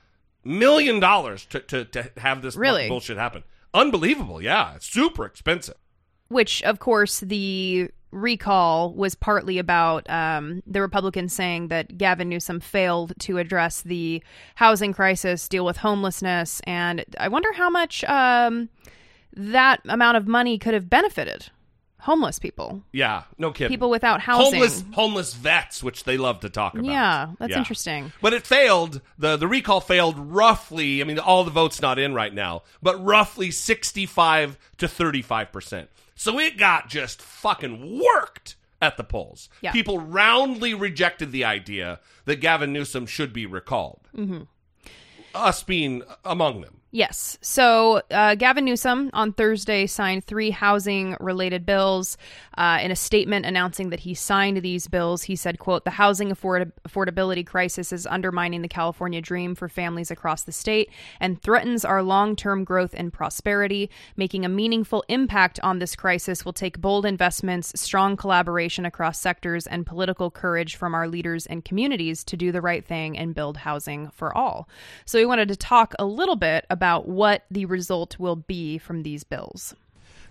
[0.43, 2.89] million to, to, to have this Really?
[2.89, 3.43] bullshit happen.
[3.73, 4.41] Unbelievable.
[4.41, 4.77] Yeah.
[4.79, 5.75] Super expensive.
[6.29, 12.59] which of course the recall was partly about um, the Republicans saying that Gavin Newsom
[12.59, 14.23] failed to address the
[14.55, 18.69] housing crisis, deal with homelessness, and I wonder how much um,
[19.33, 21.51] that amount of money could have benefited
[21.99, 23.23] homeless people, Yeah.
[23.37, 23.69] No kidding.
[23.69, 24.53] people without housing.
[24.53, 26.85] homeless homeless vets, which they love to talk about.
[26.85, 28.11] Yeah, that's interesting.
[28.21, 29.01] But it failed.
[29.17, 31.01] the The recall failed roughly.
[31.01, 35.21] I mean, all the votes not in right now, but roughly sixty five to thirty
[35.21, 35.89] five percent.
[36.15, 39.49] So it got just fucking worked at the polls.
[39.61, 39.71] Yeah.
[39.73, 44.07] People roundly rejected the idea that Gavin Newsom should be recalled.
[44.15, 44.43] Mm-hmm.
[45.35, 46.78] Us being among them.
[46.91, 47.37] Yes.
[47.41, 52.17] So uh, Gavin Newsom on Thursday signed three housing related bills.
[52.57, 56.31] Uh, in a statement announcing that he signed these bills, he said, quote, the housing
[56.31, 61.85] afford- affordability crisis is undermining the California dream for families across the state and threatens
[61.85, 63.89] our long-term growth and prosperity.
[64.17, 69.67] Making a meaningful impact on this crisis will take bold investments, strong collaboration across sectors,
[69.67, 73.57] and political courage from our leaders and communities to do the right thing and build
[73.57, 74.67] housing for all.
[75.05, 79.03] So we wanted to talk a little bit about what the result will be from
[79.03, 79.75] these bills.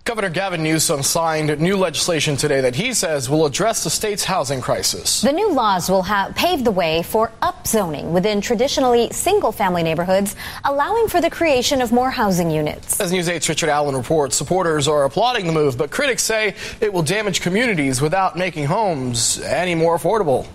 [0.08, 4.62] Governor Gavin Newsom signed new legislation today that he says will address the state's housing
[4.62, 5.20] crisis.
[5.20, 10.34] The new laws will have pave the way for upzoning within traditionally single family neighborhoods,
[10.64, 12.98] allowing for the creation of more housing units.
[13.00, 16.90] As News 8's Richard Allen reports, supporters are applauding the move, but critics say it
[16.90, 20.46] will damage communities without making homes any more affordable.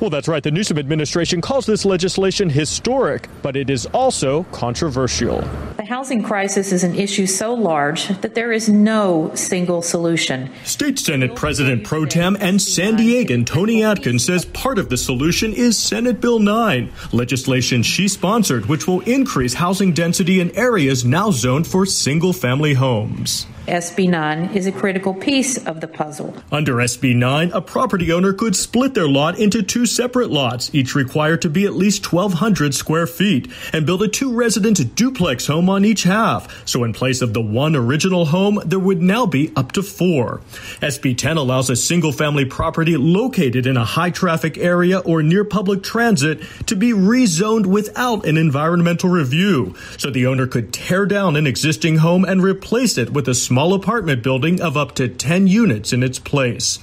[0.00, 0.42] Well, that's right.
[0.42, 5.40] The Newsom administration calls this legislation historic, but it is also controversial.
[5.76, 10.50] The housing crisis is an issue so large that there is no single solution.
[10.64, 15.52] State Senate President Pro Tem and San Diegan Toni Atkins says part of the solution
[15.52, 21.30] is Senate Bill 9, legislation she sponsored, which will increase housing density in areas now
[21.30, 23.46] zoned for single family homes.
[23.66, 26.32] SB 9 is a critical piece of the puzzle.
[26.52, 30.94] Under SB 9, a property owner could split their lot into two separate lots, each
[30.94, 35.68] required to be at least 1,200 square feet, and build a two resident duplex home
[35.68, 36.64] on each half.
[36.64, 40.42] So, in place of the one original home, there would now be up to four.
[40.80, 45.44] SB 10 allows a single family property located in a high traffic area or near
[45.44, 49.74] public transit to be rezoned without an environmental review.
[49.98, 53.55] So, the owner could tear down an existing home and replace it with a small
[53.56, 56.76] apartment building of up to 10 units in its place.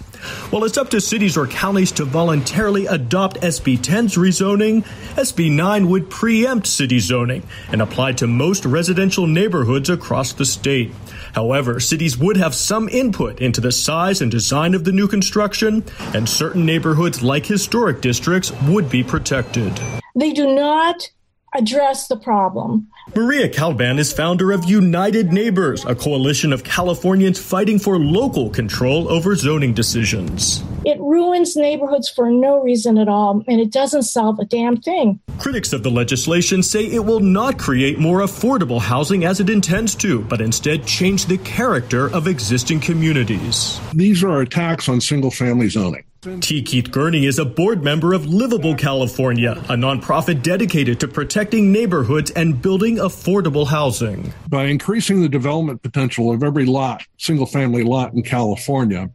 [0.49, 4.83] While it's up to cities or counties to voluntarily adopt SB 10's rezoning,
[5.15, 10.91] SB 9 would preempt city zoning and apply to most residential neighborhoods across the state.
[11.33, 15.83] However, cities would have some input into the size and design of the new construction,
[16.13, 19.79] and certain neighborhoods, like historic districts, would be protected.
[20.15, 21.09] They do not
[21.55, 22.87] address the problem.
[23.15, 29.09] Maria Calban is founder of United Neighbors, a coalition of Californians fighting for local control
[29.11, 30.63] over zoning decisions.
[30.85, 35.19] It ruins neighborhoods for no reason at all, and it doesn't solve a damn thing.
[35.37, 39.95] Critics of the legislation say it will not create more affordable housing as it intends
[39.95, 43.79] to, but instead change the character of existing communities.
[43.93, 46.03] These are attacks on single family zoning.
[46.23, 46.61] T.
[46.61, 52.31] Keith Gurney is a board member of Livable California, a nonprofit dedicated to protecting neighborhoods
[52.31, 54.31] and building affordable housing.
[54.47, 59.09] By increasing the development potential of every lot, single family lot in California,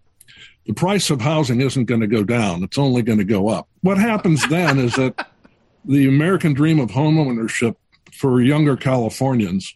[0.67, 2.63] the price of housing isn't going to go down.
[2.63, 3.69] It's only going to go up.
[3.81, 5.29] What happens then is that
[5.87, 7.77] the American dream of homeownership
[8.13, 9.75] for younger Californians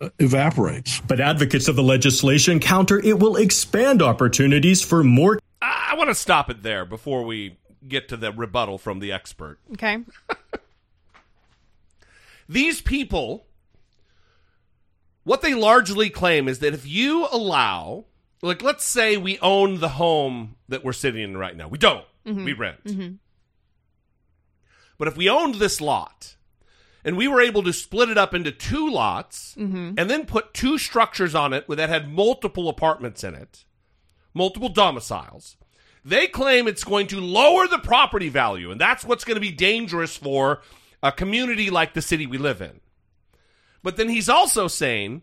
[0.00, 1.00] uh, evaporates.
[1.00, 5.40] But advocates of the legislation counter it will expand opportunities for more.
[5.60, 9.58] I want to stop it there before we get to the rebuttal from the expert.
[9.72, 9.98] Okay.
[12.48, 13.46] These people,
[15.24, 18.06] what they largely claim is that if you allow,
[18.42, 21.68] like, let's say we own the home that we're sitting in right now.
[21.68, 22.44] We don't, Mhm.
[22.44, 22.84] we rent.
[22.84, 23.14] Mm-hmm.
[24.96, 26.36] But if we owned this lot
[27.04, 29.94] and we were able to split it up into two lots Mhm.
[29.98, 33.64] and then put two structures on it that had multiple apartments in it,
[34.34, 35.56] multiple domiciles,
[36.04, 38.70] they claim it's going to lower the property value.
[38.70, 40.62] And that's what's going to be dangerous for
[41.02, 42.80] a community like the city we live in.
[43.82, 45.22] But then he's also saying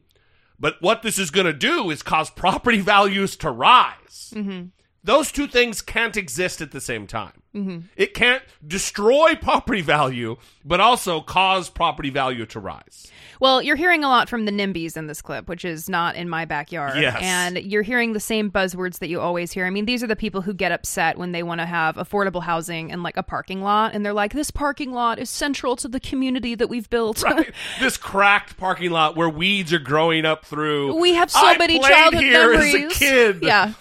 [0.59, 4.33] But what this is going to do is cause property values to rise.
[4.35, 4.67] Mm-hmm.
[5.05, 7.43] Those two things can't exist at the same time.
[7.53, 7.79] Mm-hmm.
[7.95, 13.11] It can't destroy property value, but also cause property value to rise.
[13.39, 16.27] Well, you're hearing a lot from the NIMBYs in this clip, which is not in
[16.27, 16.99] my backyard.
[16.99, 17.19] Yes.
[17.21, 19.67] And you're hearing the same buzzwords that you always hear.
[19.67, 22.41] I mean, these are the people who get upset when they want to have affordable
[22.41, 23.93] housing and like a parking lot.
[23.93, 27.21] And they're like, this parking lot is central to the community that we've built.
[27.21, 27.51] Right?
[27.79, 30.99] this cracked parking lot where weeds are growing up through.
[30.99, 32.75] we have so I many childhood here memories.
[32.75, 33.43] as a kid.
[33.43, 33.73] Yeah.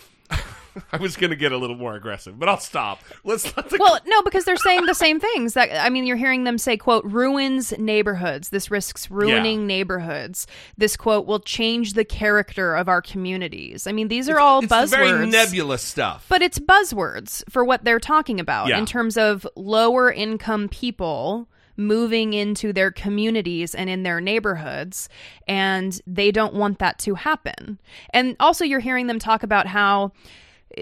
[0.92, 3.00] I was going to get a little more aggressive, but I'll stop.
[3.24, 5.54] Let's let the Well, no, because they're saying the same things.
[5.54, 8.48] That I mean, you're hearing them say, "quote ruins neighborhoods.
[8.50, 9.66] This risks ruining Yeah.
[9.66, 10.46] neighborhoods.
[10.76, 14.72] This quote will change the character of our communities." I mean, these are all it's
[14.72, 14.90] buzzwords.
[14.90, 16.26] very nebulous stuff.
[16.28, 18.78] But it's buzzwords for what they're talking about Yeah.
[18.78, 25.08] in terms of lower income people moving into their communities and in their neighborhoods
[25.48, 27.80] and they don't want that to happen.
[28.10, 30.12] And also you're hearing them talk about how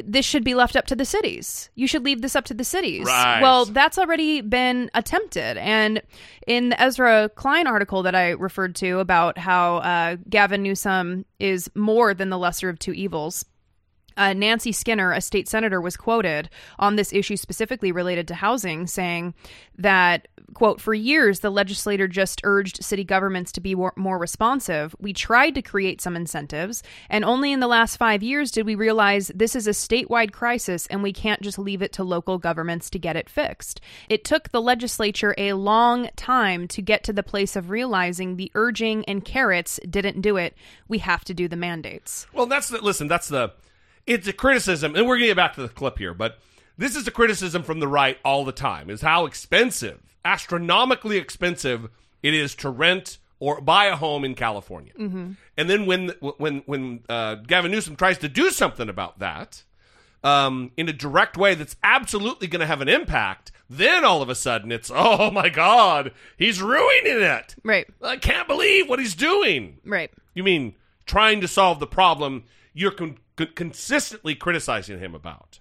[0.04, 1.70] this should be left up to the cities.
[1.74, 3.06] You should leave this up to the cities.
[3.06, 3.40] Right.
[3.40, 5.56] Well, that's already been attempted.
[5.58, 6.02] And
[6.46, 11.70] in the Ezra Klein article that I referred to about how uh, Gavin Newsom is
[11.74, 13.44] more than the lesser of two evils,
[14.16, 18.86] uh, Nancy Skinner, a state senator, was quoted on this issue specifically related to housing,
[18.86, 19.34] saying
[19.78, 24.94] that, quote, for years, the legislator just urged city governments to be more, more responsive.
[24.98, 28.74] We tried to create some incentives, and only in the last five years did we
[28.74, 32.90] realize this is a statewide crisis and we can't just leave it to local governments
[32.90, 33.80] to get it fixed.
[34.08, 38.50] It took the legislature a long time to get to the place of realizing the
[38.54, 40.54] urging and carrots didn't do it.
[40.88, 42.26] We have to do the mandates.
[42.32, 43.08] Well, that's the listen.
[43.08, 43.52] That's the
[44.06, 46.38] it's a criticism, and we're going to get back to the clip here, but
[46.76, 51.88] this is a criticism from the right all the time: is how expensive, astronomically expensive,
[52.22, 54.92] it is to rent or buy a home in California.
[54.98, 55.32] Mm-hmm.
[55.56, 59.64] And then when when when uh, Gavin Newsom tries to do something about that
[60.22, 64.28] um, in a direct way that's absolutely going to have an impact, then all of
[64.28, 67.56] a sudden it's oh my god, he's ruining it.
[67.64, 67.88] Right.
[68.00, 69.78] I can't believe what he's doing.
[69.84, 70.10] Right.
[70.34, 70.74] You mean
[71.04, 72.44] trying to solve the problem
[72.74, 75.60] you're con- consistently criticizing him about?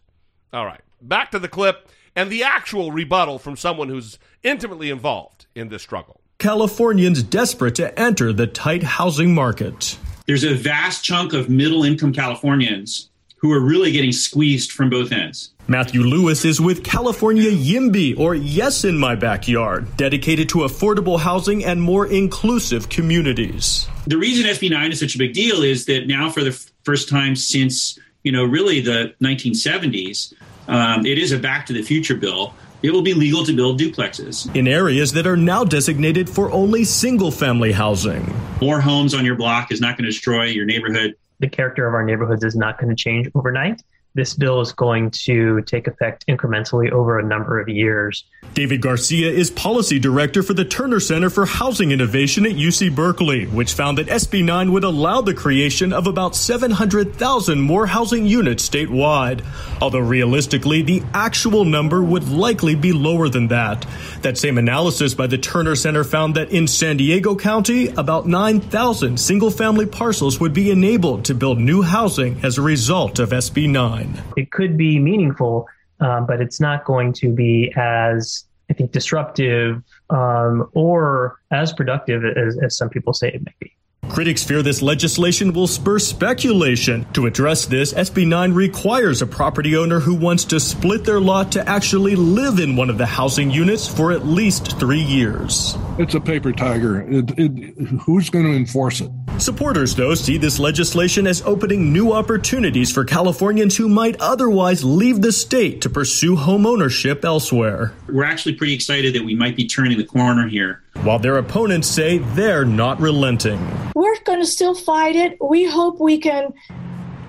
[0.54, 5.46] All right, back to the clip and the actual rebuttal from someone who's intimately involved
[5.56, 6.22] in this struggle.
[6.40, 9.98] Californians desperate to enter the tight housing market.
[10.26, 13.11] There's a vast chunk of middle income Californians
[13.42, 15.52] who are really getting squeezed from both ends.
[15.68, 21.66] Matthew Lewis is with California YIMBY, or Yes in My Backyard, dedicated to affordable housing
[21.66, 23.88] and more inclusive communities.
[24.06, 26.52] The reason SB 9 is such a big deal is that now, for the
[26.84, 30.34] first time since, you know, really the 1970s,
[30.68, 32.54] um, it is a back to the future bill.
[32.84, 34.54] It will be legal to build duplexes.
[34.56, 38.36] In areas that are now designated for only single family housing.
[38.62, 41.16] More homes on your block is not going to destroy your neighborhood.
[41.42, 43.82] The character of our neighborhoods is not going to change overnight.
[44.14, 48.26] This bill is going to take effect incrementally over a number of years.
[48.54, 53.46] David Garcia is policy director for the Terner Center for Housing Innovation at UC Berkeley,
[53.46, 58.68] which found that SB 9 would allow the creation of about 700,000 more housing units
[58.68, 59.46] statewide.
[59.82, 63.86] Although realistically, the actual number would likely be lower than that.
[64.24, 69.18] That same analysis by the Terner Center found that in San Diego County, about 9,000
[69.18, 73.70] single family parcels would be enabled to build new housing as a result of SB
[73.70, 74.01] 9.
[74.38, 75.68] It could be meaningful,
[76.00, 82.24] um, but it's not going to be as, I think, disruptive um, or as productive
[82.26, 83.76] as, as some people say it may be.
[84.10, 87.06] Critics fear this legislation will spur speculation.
[87.14, 91.54] To address this, SB 9 requires a property owner who wants to split their lot
[91.54, 95.78] to actually live in one of the housing units for at least three years.
[95.98, 97.02] It's a paper tiger.
[97.10, 99.10] It, it, who's going to enforce it?
[99.38, 105.22] Supporters, though, see this legislation as opening new opportunities for Californians who might otherwise leave
[105.22, 107.94] the state to pursue home ownership elsewhere.
[108.10, 110.84] We're actually pretty excited that we might be turning the corner here.
[111.04, 113.60] While their opponents say they're not relenting.
[113.96, 115.38] We're going to still fight it.
[115.42, 116.54] We hope we can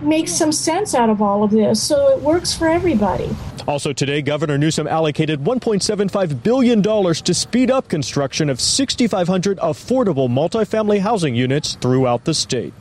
[0.00, 3.34] make some sense out of all of this so it works for everybody.
[3.66, 11.00] Also today, Governor Newsom allocated $1.75 billion to speed up construction of 6,500 affordable multifamily
[11.00, 12.74] housing units throughout the state.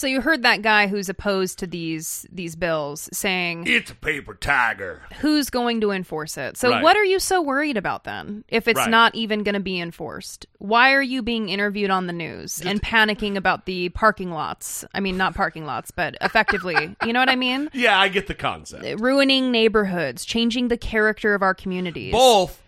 [0.00, 4.32] So you heard that guy who's opposed to these these bills saying It's a paper
[4.32, 5.02] tiger.
[5.20, 6.56] who's going to enforce it.
[6.56, 6.82] So Right.
[6.82, 8.88] what are you so worried about then if it's Right.
[8.88, 10.46] not even going to be enforced?
[10.56, 14.86] Why are you being interviewed on the news and panicking about the parking lots?
[14.94, 17.68] I mean not parking lots, but effectively, you know what I mean?
[17.74, 18.86] Yeah, I get the concept.
[19.00, 22.12] Ruining neighborhoods, changing the character of our communities.
[22.12, 22.62] Both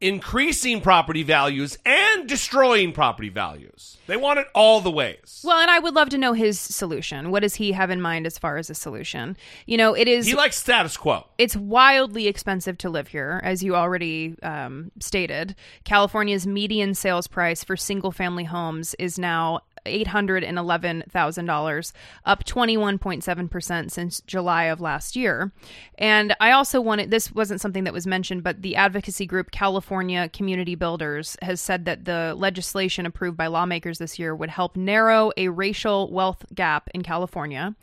[0.00, 3.96] increasing property values and destroying property values.
[4.06, 5.42] They want it all the ways.
[5.44, 7.30] Well, and I would love to know his solution.
[7.30, 9.36] What does he have in mind as far as a solution?
[9.64, 10.26] You know, it is.
[10.26, 11.26] He likes status quo.
[11.38, 15.56] It's wildly expensive to live here, as you already um, stated.
[15.84, 21.92] California's median sales price for single family homes is now $811,000,
[22.24, 25.52] up 21.7% since July of last year.
[25.98, 30.28] And I also wanted this wasn't something that was mentioned, but the advocacy group California
[30.28, 35.32] Community Builders has said that the legislation approved by lawmakers this year would help narrow
[35.36, 37.74] a racial wealth gap in California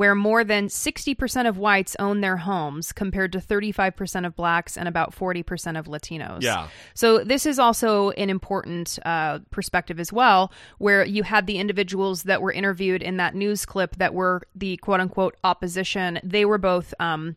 [0.00, 4.88] where more than 60% of whites own their homes compared to 35% of blacks and
[4.88, 6.40] about 40% of Latinos.
[6.40, 6.68] Yeah.
[6.94, 12.22] So this is also an important uh, perspective as well, where you had the individuals
[12.22, 16.18] that were interviewed in that news clip that were the quote unquote opposition.
[16.24, 17.36] They were both um,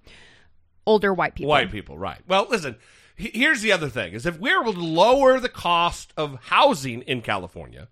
[0.86, 1.50] older white people.
[1.50, 2.22] White people, right.
[2.30, 2.78] Well, listen,
[3.18, 7.24] here's the other thing is if we're able to lower the cost of housing in
[7.24, 7.90] California,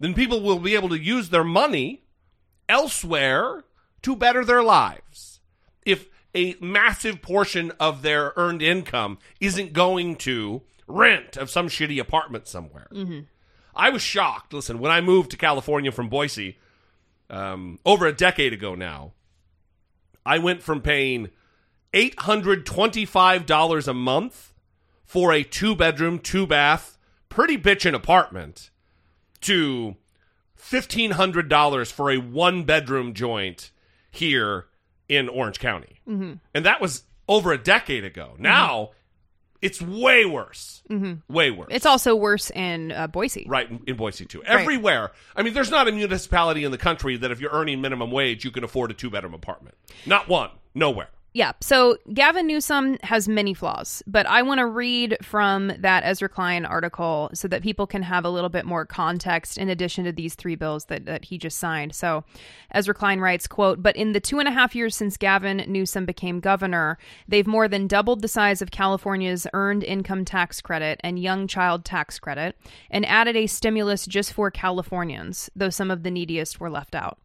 [0.00, 2.02] then people will be able to use their money
[2.68, 3.62] elsewhere
[4.02, 5.40] to better their lives.
[5.84, 12.00] If a massive portion of their earned income isn't going to rent of some shitty
[12.00, 12.88] apartment somewhere.
[12.92, 13.26] Mhm.
[13.74, 14.52] I was shocked.
[14.52, 16.58] Listen, when I moved to California from Boise
[17.30, 19.12] um, over a decade ago now,
[20.24, 21.30] I went from paying
[21.94, 24.52] $825 a month
[25.04, 26.98] for a two bedroom, two bath,
[27.28, 28.70] pretty bitchin' apartment
[29.42, 29.96] to
[30.58, 33.70] $1,500 for a one bedroom joint
[34.12, 34.66] here
[35.08, 36.00] in Orange County.
[36.08, 36.38] Mhm.
[36.54, 38.34] And that was over a decade ago.
[38.38, 38.90] Now
[39.60, 40.82] it's way worse.
[40.90, 41.22] Mhm.
[41.28, 41.68] Way worse.
[41.70, 43.44] It's also worse in uh, Boise.
[43.48, 44.40] Right in, in Boise too.
[44.40, 44.48] Right.
[44.60, 45.12] Everywhere.
[45.36, 48.44] I mean, there's not a municipality in the country that if you're earning minimum wage,
[48.44, 49.74] you can afford a two bedroom apartment.
[50.06, 50.50] Not one.
[50.74, 51.08] Nowhere.
[51.34, 51.52] Yeah.
[51.62, 56.66] So Gavin Newsom has many flaws, but I want to read from that Ezra Klein
[56.66, 60.34] article so that people can have a little bit more context in addition to these
[60.34, 61.94] three bills that, that he just signed.
[61.94, 62.24] So
[62.72, 66.04] Ezra Klein writes, quote, but in the two and a half years since Gavin Newsom
[66.04, 71.18] became governor, they've more than doubled the size of California's earned income tax credit and
[71.18, 72.58] young child tax credit
[72.90, 77.18] and added a stimulus just for Californians, though some of the neediest were left out.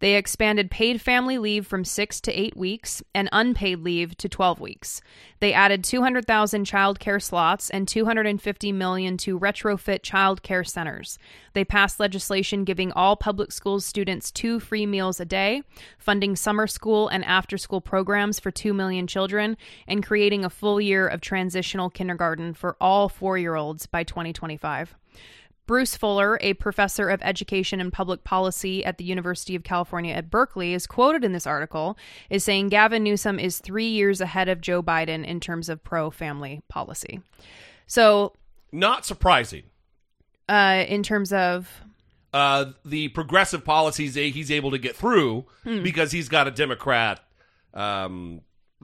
[0.00, 4.60] They expanded paid family leave from six to eight weeks and unpaid leave to 12
[4.60, 5.00] weeks.
[5.40, 11.18] They added 200,000 child care slots and 250 million to retrofit child care centers.
[11.52, 15.62] They passed legislation giving all public school students two free meals a day,
[15.98, 19.56] funding summer school and after school programs for 2 million children,
[19.86, 24.96] and creating a full year of transitional kindergarten for all four year olds by 2025.
[25.66, 30.30] Bruce Fuller, a professor of education and public policy at the University of California at
[30.30, 31.96] Berkeley, is quoted in this article
[32.28, 36.10] is saying Gavin Newsom is three years ahead of Joe Biden in terms of pro
[36.10, 37.20] family policy.
[37.86, 38.34] So,
[38.72, 39.62] Not surprising.
[40.48, 41.70] uh, in terms of
[42.34, 45.82] Uh, the progressive policies he's able to get through Hmm.
[45.82, 47.20] because he's got a Democrat
[47.72, 48.42] um,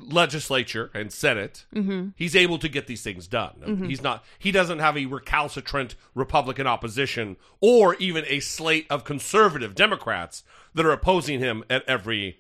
[0.08, 1.64] legislature and Senate.
[1.74, 2.12] Mhm.
[2.16, 3.54] He's able to get these things done.
[3.66, 3.88] Mhm.
[3.88, 4.24] He's not.
[4.38, 10.44] He doesn't have a recalcitrant Republican opposition or even a slate of conservative Democrats
[10.74, 12.38] that are opposing him at every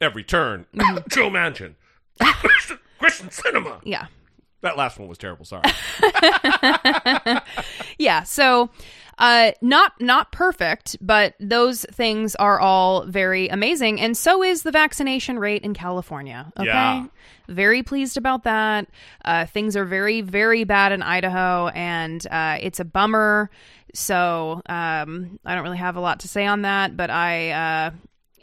[0.00, 0.66] every turn.
[0.74, 0.98] Mm-hmm.
[1.08, 1.74] Joe Manchin,
[2.98, 3.80] Christian Cinema.
[3.84, 4.06] Yeah.
[4.60, 5.44] That last one was terrible.
[5.44, 5.62] Sorry.
[7.98, 8.70] yeah so
[9.18, 14.00] uh not not perfect but those things are all very amazing.
[14.00, 16.52] And so is the vaccination rate in california.
[16.58, 16.66] Okay?
[16.66, 17.06] Yeah.
[17.48, 18.88] very pleased about that.
[19.24, 23.50] Uh things are very very bad in idaho and uh it's a bummer.
[23.94, 27.90] So um i don't really have a lot to say on that but i uh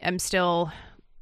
[0.02, 0.72] am still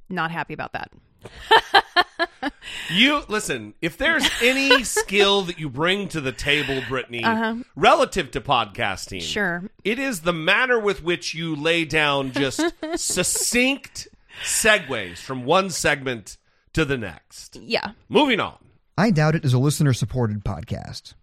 [0.10, 0.92] not happy about that
[2.92, 3.76] You listen.
[3.82, 7.58] If there's any skill that you bring to the table, Brittany, Uh-huh.
[7.76, 9.64] relative to podcasting, Sure.
[9.84, 12.62] it is the manner with which you lay down just
[12.96, 14.08] succinct
[14.44, 16.38] segues from one segment
[16.74, 17.58] to the next.
[17.58, 17.92] Yeah.
[18.08, 18.58] Moving on.
[18.98, 21.14] I Doubt It is a listener supported podcast.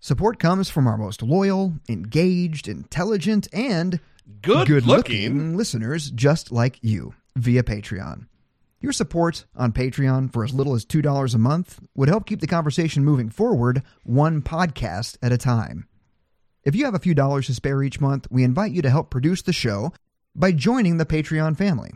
[0.00, 4.00] Support comes from our most loyal, engaged, intelligent, and
[4.40, 8.26] Good looking listeners just like you via Patreon.
[8.82, 12.48] Your support on Patreon for as little as $2 a month would help keep the
[12.48, 15.86] conversation moving forward one podcast at a time.
[16.64, 19.08] If you have a few dollars to spare each month, we invite you to help
[19.08, 19.92] produce the show
[20.34, 21.92] by joining the Patreon family.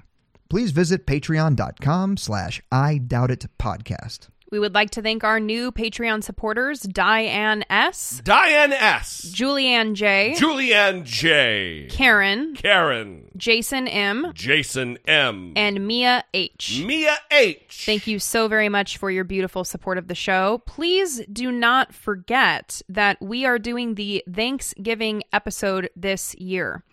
[0.48, 4.28] Please visit patreon.com slash I Doubt It podcast.
[4.50, 10.34] We would like to thank our new Patreon supporters Diane S., Diane S., Julianne J.,
[10.36, 16.82] Julianne J., Karen, Karen, Jason M., Jason M., and Mia H.
[16.86, 17.82] Mia H.
[17.86, 20.62] Thank you so very much for your beautiful support of the show.
[20.64, 26.84] Please do not forget that we are doing the Thanksgiving episode this year.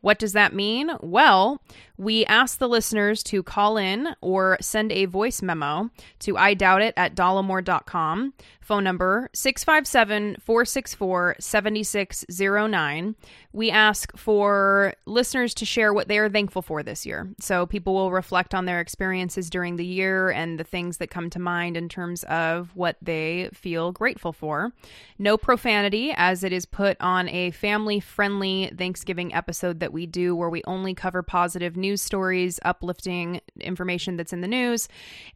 [0.00, 0.90] What does that mean?
[1.00, 1.62] Well,
[1.98, 5.90] we asked the listeners to call in or send a voice memo
[6.20, 8.34] to I doubt it at dollemore.com.
[8.60, 13.14] Phone number 657 464 7609.
[13.52, 17.28] We ask for listeners to share what they are thankful for this year.
[17.40, 21.30] So people will reflect on their experiences during the year and the things that come
[21.30, 24.72] to mind in terms of what they feel grateful for.
[25.16, 30.34] No profanity, as it is put on a family friendly Thanksgiving episode that we do
[30.34, 34.88] where we only cover positive news stories, uplifting information that's in the news,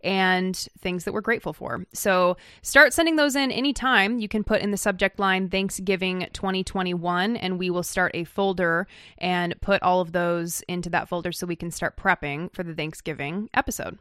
[0.03, 1.85] and things that we're grateful for.
[1.93, 4.19] So start sending those in anytime.
[4.19, 8.87] You can put in the subject line Thanksgiving 2021, and we will start a folder
[9.19, 12.75] and put all of those into that folder so we can start prepping for the
[12.75, 13.99] Thanksgiving episode.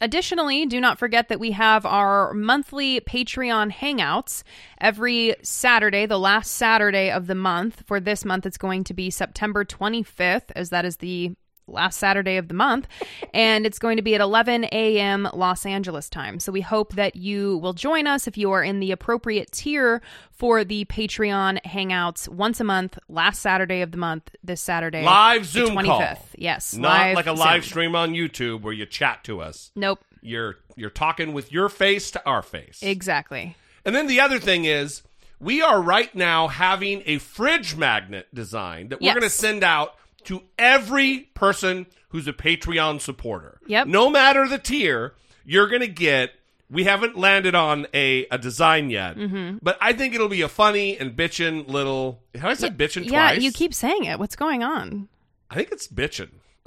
[0.00, 4.42] Additionally, do not forget that we have our monthly Patreon hangouts
[4.80, 7.84] every Saturday, the last Saturday of the month.
[7.86, 11.36] For this month, it's going to be September 25th, as that is the
[11.66, 12.86] last Saturday of the month,
[13.32, 15.28] and it's going to be at 11 a.m.
[15.32, 16.38] Los Angeles time.
[16.40, 20.02] So we hope that you will join us if you are in the appropriate tier
[20.30, 25.02] for the Patreon hangouts once a month, last Saturday of the month, this Saturday.
[25.04, 25.84] Live the Zoom 25th.
[25.86, 26.28] call.
[26.36, 26.74] Yes.
[26.76, 27.70] Not like a live Zoom.
[27.70, 29.70] stream on YouTube where you chat to us.
[29.74, 30.00] Nope.
[30.20, 32.80] You're you're talking with your face to our face.
[32.82, 33.56] Exactly.
[33.84, 35.02] And then the other thing is,
[35.38, 39.14] we are right now having a fridge magnet design that we're Yes.
[39.14, 39.94] going to send out
[40.26, 43.58] to every person who's a Patreon supporter.
[43.66, 43.86] Yep.
[43.88, 45.14] No matter the tier,
[45.44, 46.30] you're going to get.
[46.70, 49.58] We haven't landed on a, a design yet, Mhm.
[49.62, 52.22] but I think it'll be a funny and bitchin' little.
[52.34, 53.42] Have I said bitchin' Yeah, twice?
[53.42, 54.18] you keep saying it.
[54.18, 55.08] What's going on?
[55.50, 56.30] I think it's bitchin'.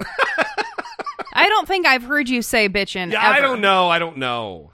[1.34, 3.12] I don't think I've heard you say bitchin'.
[3.12, 3.88] Yeah, I don't know.
[3.88, 4.72] I don't know.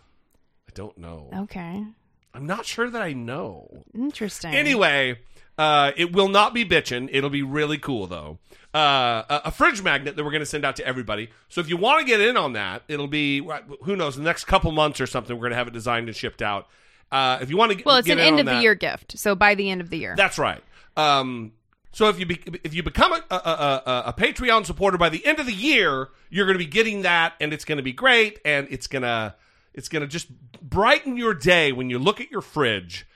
[0.68, 1.30] I don't know.
[1.35, 1.85] Okay.
[2.32, 3.85] I'm not sure that I know.
[3.95, 4.55] Interesting.
[4.55, 5.18] Anyway,
[5.59, 7.09] uh, it will not be bitching.
[7.12, 8.38] It'll be really cool though.
[8.74, 11.30] Uh, a, a fridge magnet that we're going to send out to everybody.
[11.48, 13.40] So if you want to get in on that, it'll be
[13.82, 15.36] who knows the next couple months or something.
[15.36, 16.66] We're going to have it designed and shipped out.
[17.12, 19.16] Uh, if you want to, get, Well, it's get an end of the year gift.
[19.18, 20.14] So by the end of the year.
[20.16, 20.61] That's right.
[20.96, 21.52] Um,
[21.92, 25.09] so if you be, if you become a, a, a, a- a Patreon supporter by
[25.11, 27.84] the end of the year, you're going to be getting that, and it's going to
[27.84, 29.36] be great, and it's gonna
[29.72, 30.26] it's gonna just
[30.61, 33.07] brighten your day when you look at your fridge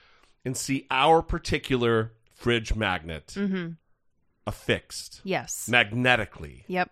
[0.44, 3.70] and see our particular fridge magnet Mm-hmm.
[4.46, 5.68] affixed Yes.
[5.68, 6.90] magnetically Yep.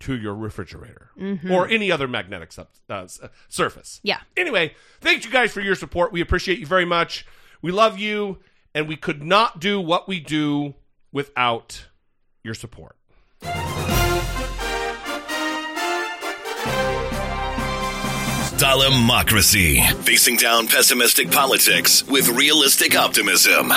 [0.00, 1.50] to your refrigerator Mhm.
[1.50, 4.00] or any other magnetic sub, uh, uh, surface.
[4.02, 4.20] Yeah.
[4.36, 6.12] Anyway, thank you guys for your support.
[6.12, 7.24] We appreciate you very much.
[7.62, 8.40] We love you,
[8.74, 10.74] and we could not do what we do
[11.12, 11.86] without
[12.42, 12.96] your support.
[18.58, 19.80] Democracy.
[20.02, 23.72] Facing down pessimistic politics with realistic optimism.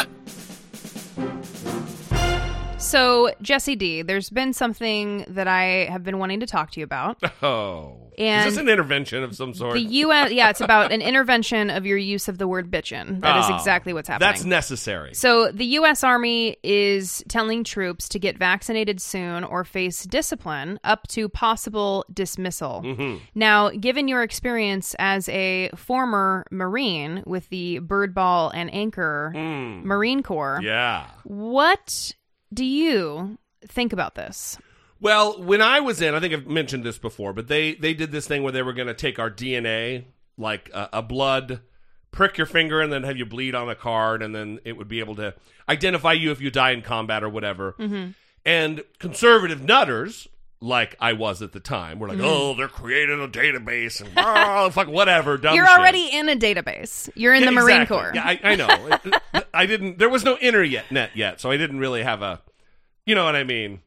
[2.96, 6.84] So, Jesse D, there's been something that I have been wanting to talk to you
[6.86, 7.22] about.
[7.44, 8.02] Oh.
[8.18, 9.74] And Is this an intervention of some sort?
[9.74, 13.20] The UN, yeah, it's about an intervention of your use of the word bitchin.
[13.20, 14.30] That is Oh, exactly what's happening.
[14.30, 15.14] That's necessary.
[15.14, 16.02] So, the U.S.
[16.02, 22.82] Army is telling troops to get vaccinated soon or face discipline up to possible dismissal.
[22.86, 23.20] Mhm.
[23.36, 30.24] Now, given your experience as a former Marine with the Bird Ball and Anchor Marine
[30.24, 31.08] Corps, Yeah.
[31.26, 32.14] what
[32.56, 33.38] do you
[33.68, 34.58] think about this?
[35.00, 38.12] Well, when I was in, I think I've mentioned this before, but they they did
[38.12, 40.06] this thing where they were going to take our DNA,
[40.38, 41.60] like a, a blood,
[42.12, 44.88] prick your finger, and then have you bleed on a card, and then it would
[44.88, 45.36] be able to
[45.70, 47.76] identify you if you die in combat or whatever.
[47.78, 48.14] Mhm.
[48.46, 50.28] And conservative nutters,
[50.62, 52.24] like I was at the time, We're like, Mhm.
[52.26, 55.78] "Oh, they're creating a database and oh, fuck whatever." Dumb You're shit.
[55.78, 57.10] already in a database.
[57.16, 57.98] You're in Yeah, the Marine exactly.
[57.98, 58.12] Corps.
[58.16, 59.42] Yeah, I, I know.
[59.54, 60.00] I didn't.
[60.00, 62.42] There was no internet net yet, so I didn't really have a.
[63.06, 63.82] You know what I mean.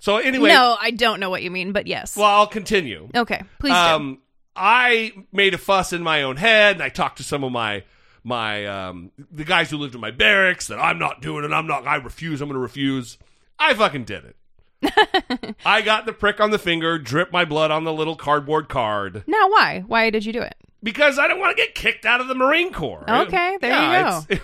[0.00, 2.16] So anyway, no, I don't know what you mean, but yes.
[2.16, 3.08] well, I'll continue.
[3.14, 3.76] okay, please do.
[3.78, 4.18] Um,
[4.54, 7.84] I made a fuss in my own head, and I talked to some of my
[8.22, 11.52] my um, the guys who lived in my barracks that I'm not doing it.
[11.52, 11.86] I'm not.
[11.86, 12.40] I refuse.
[12.40, 13.18] I'm going to refuse.
[13.58, 14.36] I fucking did it.
[15.64, 19.24] I got the prick on the finger, dripped my blood on the little cardboard card
[19.26, 19.84] Now, why?
[19.86, 20.54] Why did you do it?
[20.82, 23.04] because I don't want to get kicked out of the Marine Corps.
[23.08, 24.38] Okay, there you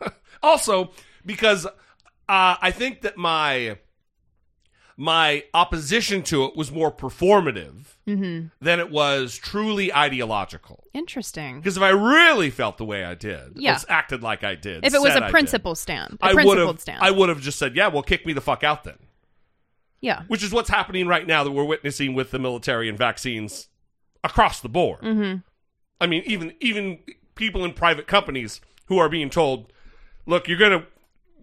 [0.00, 0.10] go.
[0.42, 0.90] also,
[1.24, 1.70] because uh,
[2.28, 3.78] I think that my
[4.98, 8.46] my opposition to it was more performative Mm-hmm.
[8.60, 10.84] than it was truly ideological.
[10.94, 11.56] Interesting.
[11.58, 13.80] Because if I really felt the way I did, Yeah.
[13.88, 17.00] acted like I did, If it was a principle stand, a I principled stand.
[17.02, 18.94] I would have just said, "Yeah, well, kick me the fuck out then."
[20.06, 20.22] Yeah.
[20.28, 23.66] Which is what's happening right now that we're witnessing with the military and vaccines
[24.22, 25.00] across the board.
[25.00, 25.38] Mm-hmm.
[26.00, 27.00] I mean, even even
[27.34, 29.72] people in private companies who are being told,
[30.24, 30.86] "Look, you're gonna,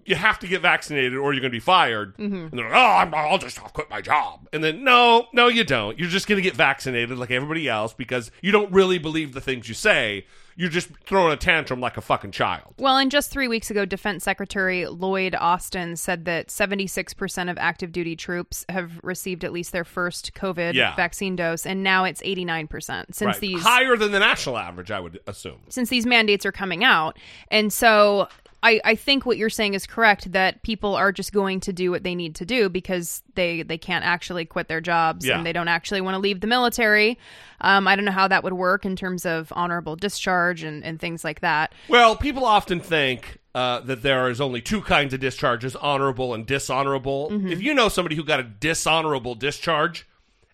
[0.05, 2.49] you have to get vaccinated or you're gonna be fired." Mhm.
[2.49, 5.47] And they're like, "Oh, I'm, I'll just I'll quit my job." And then, no, no,
[5.47, 5.97] you don't.
[5.99, 9.67] You're just gonna get vaccinated like everybody else because you don't really believe the things
[9.67, 10.25] you say.
[10.55, 12.75] You're just throwing a tantrum like a fucking child.
[12.77, 17.91] Well, and just three weeks ago, Defense Secretary Lloyd Austin said that 76% of active
[17.91, 20.95] duty troops have received at least their first COVID Yeah.
[20.95, 23.39] vaccine dose, and now it's 89% since Right.
[23.39, 25.57] these higher than the national average, I would assume.
[25.69, 27.17] since these mandates are coming out.
[27.49, 28.27] And so
[28.63, 31.91] I, I think what you're saying is correct that people are just going to do
[31.91, 35.37] what they need to do because they, they can't actually quit their jobs Yeah.
[35.37, 37.19] and they don't actually want to leave the military.
[37.61, 40.99] Um, I don't know how that would work in terms of honorable discharge and, and
[40.99, 41.73] things like that.
[41.89, 46.45] Well, people often think uh, that there is only two kinds of discharges honorable and
[46.45, 47.29] dishonorable.
[47.31, 47.51] Mhm.
[47.51, 50.07] If you know somebody who got a dishonorable discharge,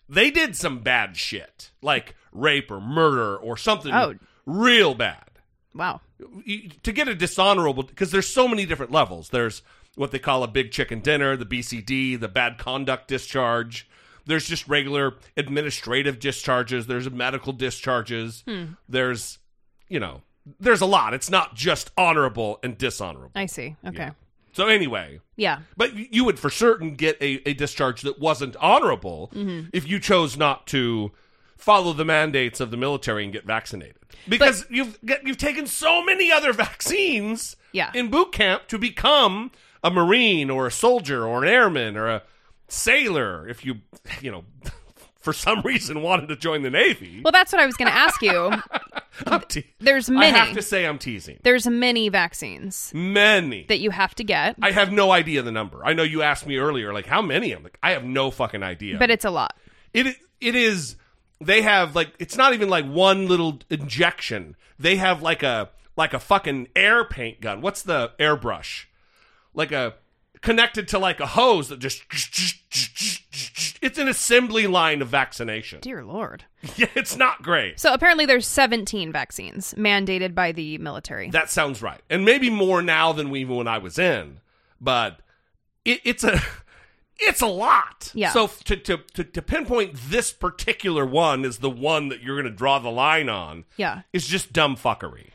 [0.08, 4.14] they did some bad shit, like rape or murder or something Oh.
[4.46, 5.24] real bad.
[5.74, 6.00] Wow.
[6.82, 9.28] To get a dishonorable, because there's so many different levels.
[9.30, 9.62] There's
[9.96, 13.88] what they call a big chicken dinner, the BCD, the bad conduct discharge.
[14.26, 16.86] There's just regular administrative discharges.
[16.86, 18.42] There's medical discharges.
[18.46, 18.64] Hmm.
[18.88, 19.38] There's,
[19.88, 20.22] you know,
[20.60, 21.14] there's a lot.
[21.14, 23.32] It's not just honorable and dishonorable.
[23.34, 23.76] I see.
[23.86, 24.10] Okay.
[24.52, 25.60] So anyway, Yeah.
[25.76, 29.70] but you would for certain get a, a discharge that wasn't honorable Mhm.
[29.72, 31.12] if you chose not to
[31.60, 33.96] follow the mandates of the military and get vaccinated.
[34.28, 37.90] Because you've get, you've taken so many other vaccines Yeah.
[37.94, 39.50] in boot camp to become
[39.82, 42.22] a marine or a soldier or an airman or a
[42.68, 43.76] sailor if you
[44.20, 44.44] you know
[45.20, 47.20] for some reason wanted to join the navy.
[47.22, 48.52] Well, that's what I was going to ask you.
[49.48, 50.38] Te- There's I many.
[50.38, 51.38] have to say I'm teasing.
[51.42, 53.64] There's many vaccines Many.
[53.68, 55.84] that you have to get, I have no idea the number.
[55.84, 57.52] I know you asked me earlier, like how many?
[57.52, 58.96] I'm like, I have no fucking idea.
[58.98, 59.56] but it's a lot.
[59.92, 60.96] it it is.
[61.40, 64.56] They have like it's not even like one little injection.
[64.78, 67.60] They have like a like a fucking air paint gun.
[67.60, 68.84] What's the airbrush?
[69.54, 69.94] Like a
[70.40, 72.02] connected to like a hose that just.
[73.82, 75.80] It's an assembly line of vaccination.
[75.80, 76.44] Dear Lord.
[76.76, 77.80] Yeah, it's not great.
[77.80, 81.30] So apparently there's 17 vaccines mandated by the military.
[81.30, 84.40] That sounds right, and maybe more now than we, even when I was in.
[84.78, 85.20] But
[85.86, 86.38] it, it's a
[87.20, 88.10] it's a lot.
[88.14, 88.32] Yeah.
[88.32, 92.50] So to, to to to pinpoint this particular one is the one that you're going
[92.50, 94.02] to draw the line on yeah.
[94.12, 95.28] is just dumb fuckery.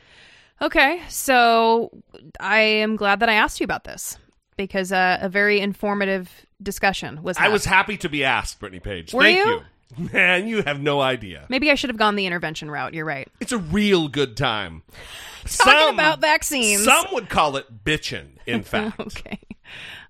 [0.61, 1.91] Okay, so
[2.39, 4.17] I am glad that I asked you about this
[4.57, 7.37] because uh, a very informative discussion was.
[7.37, 9.13] I was happy to be asked, Brittany Page.
[9.13, 9.51] Were Thank you?
[9.51, 10.09] you.
[10.11, 11.45] Man, you have no idea.
[11.47, 12.93] Maybe I should have gone the intervention route.
[12.93, 13.27] You're right.
[13.39, 14.83] It's a real good time.
[15.45, 16.83] Talking about vaccines.
[16.83, 18.99] Some would call it bitchin', in fact.
[18.99, 19.39] okay.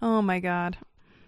[0.02, 0.78] Oh my god.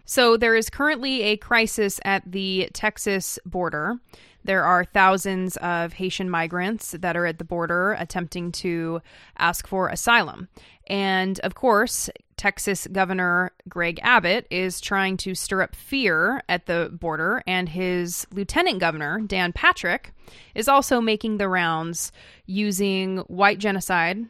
[0.09, 3.99] So there is currently a crisis at the Texas border.
[4.45, 9.01] There are thousands of Haitian migrants that are at the border attempting to
[9.37, 10.47] ask for asylum.
[10.87, 16.89] And of course, Texas Governor Greg Abbott is trying to stir up fear at the
[16.93, 20.13] border, and his Lieutenant Governor, Dan Patrick,
[20.55, 22.13] is also making the rounds
[22.45, 24.25] using white genocide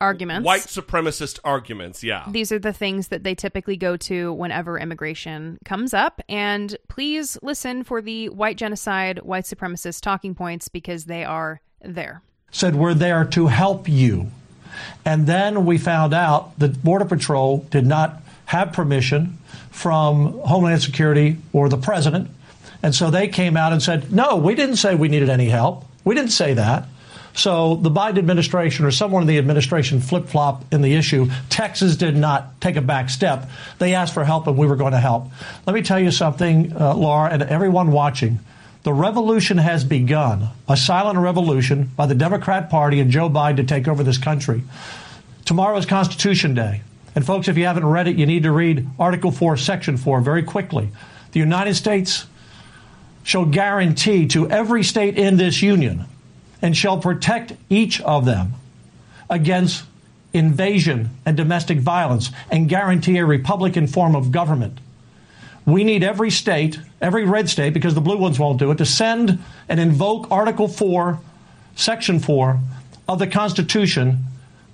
[0.00, 0.46] arguments.
[0.46, 2.24] White supremacist arguments, yeah.
[2.28, 6.20] These are the things that they typically go to whenever immigration comes up.
[6.28, 12.22] And please listen for the white genocide, white supremacist talking points because they are there.
[12.50, 14.30] said we're there to help you.
[15.04, 19.38] And then we found out that Border Patrol did not have permission
[19.70, 22.30] from Homeland Security or the president.
[22.82, 25.84] And so they came out and said, no, we didn't say we needed any help.
[26.04, 26.86] We didn't say that.
[27.36, 31.28] So the Biden administration or someone in the administration flip flop in the issue.
[31.50, 33.50] Texas did not take a back step.
[33.78, 35.28] They asked for help and we were going to help.
[35.66, 38.40] Let me tell you something, uh, Laura, and everyone watching.
[38.84, 43.64] The revolution has begun, a silent revolution by the Democrat Party and Joe Biden to
[43.64, 44.62] take over this country.
[45.44, 46.80] Tomorrow is Constitution Day.
[47.14, 50.22] And folks, if you haven't read it, you need to read Article 4, Section 4
[50.22, 50.88] very quickly.
[51.32, 52.26] The United States
[53.24, 56.06] shall guarantee to every state in this union
[56.66, 58.52] and shall protect each of them
[59.30, 59.84] against
[60.32, 64.76] invasion and domestic violence and guarantee a Republican form of government.
[65.64, 68.84] We need every state, every red state, because the blue ones won't do it, to
[68.84, 69.38] send
[69.68, 71.20] and invoke Article 4,
[71.76, 72.58] Section 4
[73.06, 74.24] of the Constitution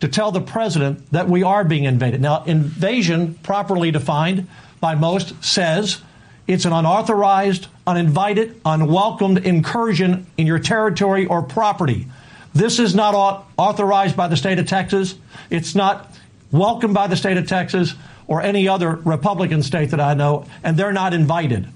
[0.01, 2.23] to tell the president that we are being invaded.
[2.23, 4.49] Now, invasion, properly defined
[4.81, 6.01] by most, says
[6.47, 12.07] It's an unauthorized, uninvited, unwelcomed incursion in your territory or property.
[12.55, 15.15] This is not au- authorized by the state of Texas.
[15.51, 16.13] It's not
[16.51, 17.95] welcomed by the state of Texas
[18.27, 21.67] or any other Republican state that I know, and they're not invited.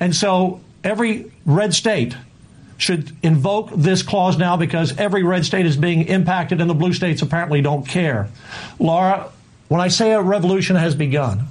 [0.00, 2.16] And so every red state
[2.76, 6.92] should invoke this clause now because every red state is being impacted and the blue
[6.92, 8.28] states apparently don't care.
[8.78, 9.30] Laura,
[9.68, 11.46] when I say a revolution has begun,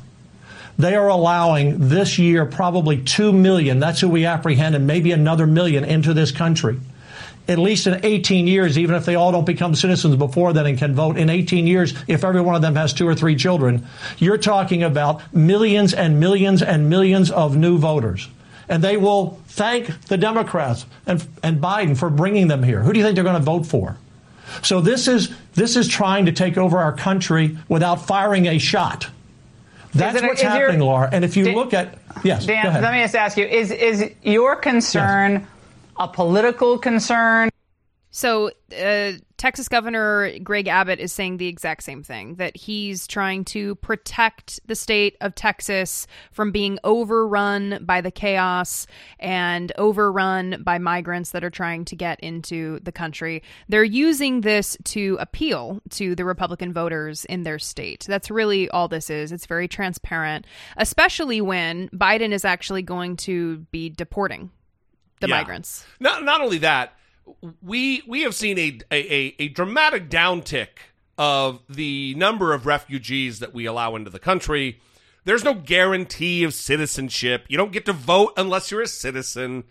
[0.78, 5.46] they are allowing this year probably 2 million, that's who we apprehend, and maybe another
[5.46, 6.80] million into this country.
[7.48, 10.78] At least in 18 years, even if they all don't become citizens before then and
[10.78, 13.86] can vote, in 18 years, if every one of them has two or three children,
[14.18, 18.30] you're talking about millions and millions and millions of new voters.
[18.70, 22.82] And they will thank the Democrats and, and Biden for bringing them here.
[22.82, 23.98] Who do you think they're going to vote for?
[24.62, 29.08] So this is this is trying to take over our country without firing a shot.
[29.96, 31.10] That's it- what's is your- happening, Laura.
[31.12, 34.10] And if you Dan- look at yes, Dan, let me just ask you: Is is
[34.24, 35.48] your concern
[36.00, 37.50] a political concern?
[38.16, 43.44] So, uh, Texas Governor Greg Abbott is saying the exact same thing that he's trying
[43.46, 48.86] to protect the state of Texas from being overrun by the chaos
[49.20, 53.42] and overrun by migrants that are trying to get into the country.
[53.68, 58.06] They're using this to appeal to the Republican voters in their state.
[58.08, 59.32] That's really all this is.
[59.32, 60.46] It's very transparent,
[60.78, 64.52] especially when Biden is actually going to be deporting
[65.20, 65.38] the Yeah.
[65.38, 65.84] migrants.
[66.00, 66.94] Not not only that,
[67.62, 70.68] we we have seen a a, a dramatic downtick
[71.18, 74.80] of the number of refugees that we allow into the country.
[75.26, 77.46] There's no guarantee of citizenship.
[77.48, 79.64] You don't get to vote unless you're a citizen.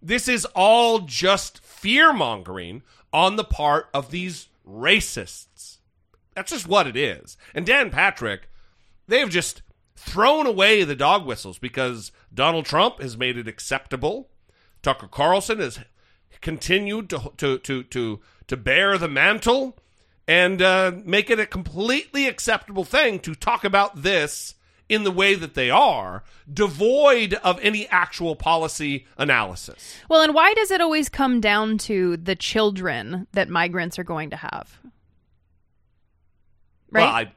[0.00, 2.82] This is all just fear mongering
[3.12, 5.78] on the part of these racists.
[6.34, 7.36] That's just what it is.
[7.54, 8.48] And Dan Patrick,
[9.06, 9.62] they've just
[9.96, 14.28] thrown away the dog whistles because Donald Trump has made it acceptable.
[14.82, 15.80] Tucker Carlson has
[16.44, 19.76] continued to to to to, to bear the mantle
[20.28, 24.54] and uh, make it a completely acceptable thing to talk about this
[24.88, 26.22] in the way that they are,
[26.52, 29.96] devoid of any actual policy analysis.
[30.10, 34.28] Well, and why does it always come down to the children that migrants are going
[34.30, 34.78] to have?
[36.90, 37.02] Right?
[37.02, 37.32] Well, I,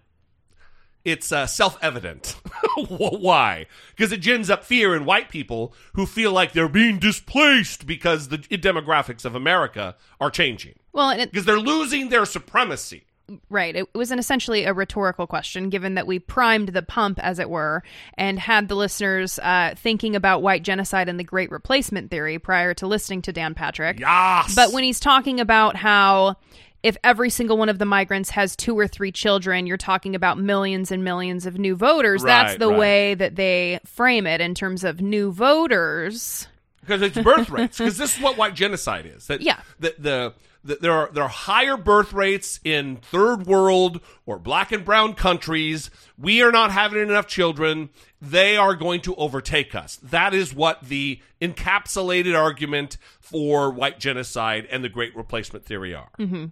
[1.08, 2.36] it's uh, self-evident.
[2.90, 3.66] Why?
[3.96, 8.28] Because it gins up fear in white people who feel like they're being displaced because
[8.28, 10.76] the demographics of America are changing.
[10.94, 13.06] well, Because they're losing their supremacy.
[13.50, 13.76] right.
[13.76, 17.50] It was an essentially a rhetorical question, given that we primed the pump, as it
[17.50, 17.84] were,
[18.18, 22.74] and had the listeners uh, thinking about white genocide and the Great Replacement theory prior
[22.76, 24.00] to listening to Dan Patrick.
[24.00, 24.56] Yes.
[24.56, 26.36] But when he's talking about how
[26.84, 30.38] if every single one of the migrants has two or three children, you're talking about
[30.38, 32.24] millions and millions of new voters.
[32.24, 32.78] That's the right.
[32.80, 36.48] way that they frame it in terms of new voters.
[36.82, 37.78] because it's birth rates.
[37.78, 39.28] Because this is what white genocide is.
[39.28, 39.60] That Yeah.
[39.80, 44.72] the, the, the there are there are higher birth rates in third world or black
[44.72, 45.90] and brown countries.
[46.18, 47.90] We are not having enough children.
[48.22, 49.98] They are going to overtake us.
[49.98, 56.10] That is what the encapsulated argument for white genocide and the Great Replacement theory are.
[56.18, 56.46] hmm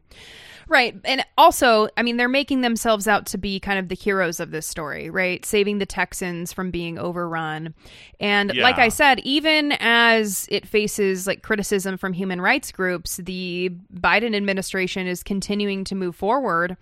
[0.68, 0.96] Right.
[1.04, 4.50] And also, I mean, they're making themselves out to be kind of the heroes of
[4.50, 5.46] this story, right?
[5.46, 7.76] Saving the Texans from being overrun.
[8.20, 13.72] And like I said, even as it faces like criticism from human rights groups, the
[13.94, 16.78] Biden administration is continuing to move forward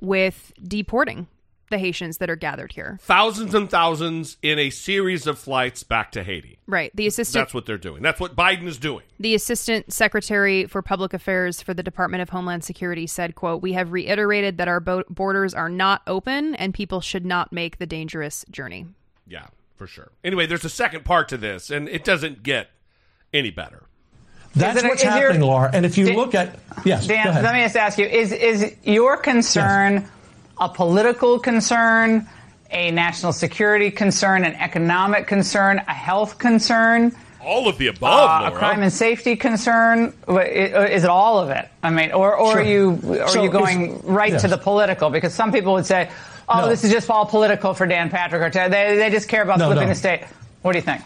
[0.00, 1.26] with deporting
[1.70, 2.98] the Haitians that are gathered here.
[3.02, 6.58] Thousands and thousands in a series of flights back to Haiti.
[6.66, 6.90] Right.
[6.94, 8.02] The assistant That's what they're doing.
[8.02, 9.02] That's what Biden is doing.
[9.20, 13.72] The assistant secretary for public affairs for the Department of Homeland Security said, quote, "We
[13.74, 17.86] have reiterated that our bo- borders are not open and people should not make the
[17.86, 18.86] dangerous journey."
[19.26, 19.46] Yeah,
[19.76, 20.10] for sure.
[20.24, 22.70] Anyway, there's a second part to this, and it doesn't get
[23.34, 23.82] any better.
[24.54, 25.70] That's it- what's is your- happening, Laura.
[25.72, 27.44] And if you Dan- look at yes, Dan, go ahead.
[27.44, 30.08] let me just ask you: Is is your concern
[30.58, 32.26] a political concern,
[32.70, 37.14] a national security concern, an economic concern, a health concern?
[37.44, 40.12] All of the above, Uh, a crime and safety concern?
[40.28, 41.68] Is it all of it?
[41.82, 42.60] I mean, or, or Sure.
[42.60, 44.42] are you are So you going right yes.
[44.42, 45.10] to the political?
[45.10, 46.08] Because some people would say,
[46.48, 46.68] "Oh, No.
[46.68, 49.66] this is just all political for Dan Patrick," or they they just care about No,
[49.66, 49.94] flipping no.
[49.94, 50.22] the state.
[50.62, 51.02] What do you think?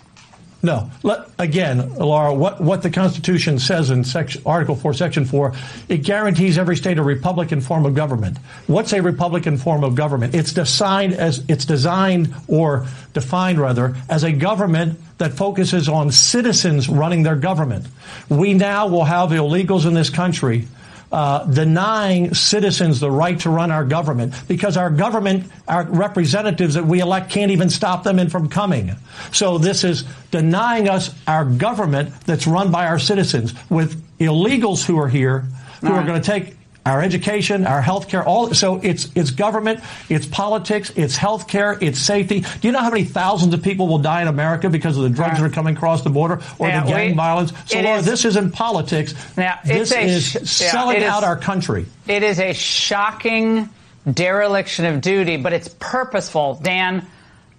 [0.63, 0.91] No.
[1.03, 5.55] Let, again, Laura, what, what the Constitution says in section, Article 4, Section 4,
[5.89, 8.37] it guarantees every state a Republican form of government.
[8.67, 10.35] What's a Republican form of government?
[10.35, 16.89] It's designed as it's designed or defined rather as a government that focuses on citizens
[16.89, 17.87] running their government.
[18.29, 20.69] We now will have illegals in this country
[21.13, 26.87] uh, denying citizens the right to run our government because our government, our representatives that
[26.87, 28.95] we elect can't even stop them in from coming.
[29.33, 34.99] So this is denying us our government that's run by our citizens with illegals who
[34.99, 35.45] are here
[35.81, 36.57] who are going to take
[36.87, 41.77] our education, our health care, all so it's it's government, it's politics, it's health care,
[41.81, 42.41] it's safety.
[42.41, 45.11] Do you know how many thousands of people will die in America because of the
[45.11, 47.53] drugs that are coming across the border or Yeah, the gang we- violence?
[47.67, 49.15] So Laura, is- this isn't politics.
[49.37, 51.87] Now, this is sh- yeah, selling it is- out our country.
[52.09, 53.69] It is a shocking
[54.11, 56.59] dereliction of duty, but it's purposeful.
[56.63, 57.07] Dan,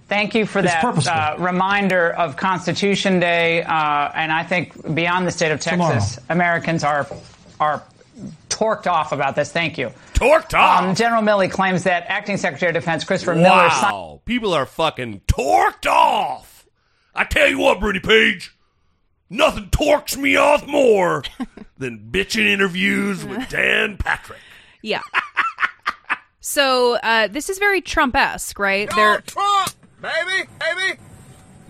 [0.09, 3.61] thank you for It's that uh, reminder of Constitution Day.
[3.61, 7.05] Uh, and I think beyond the state of Texas, Americans are
[7.59, 7.84] are
[8.62, 9.51] torqued off about this.
[9.51, 9.91] Thank you.
[10.14, 10.84] Torqued off.
[10.84, 13.93] Um, General Milley claims that Acting Secretary of Defense Christopher Miller signed.
[13.93, 16.68] Wow, people are fucking torqued off.
[17.16, 18.55] I tell you what, Brady Page,
[19.30, 21.24] nothing torques me off more
[21.78, 24.39] than bitching interviews with Dan Patrick.
[24.84, 25.01] Yeah.
[26.39, 28.89] so uh, this is very Trump-esque, right?
[28.95, 30.99] they're Trump, baby, baby.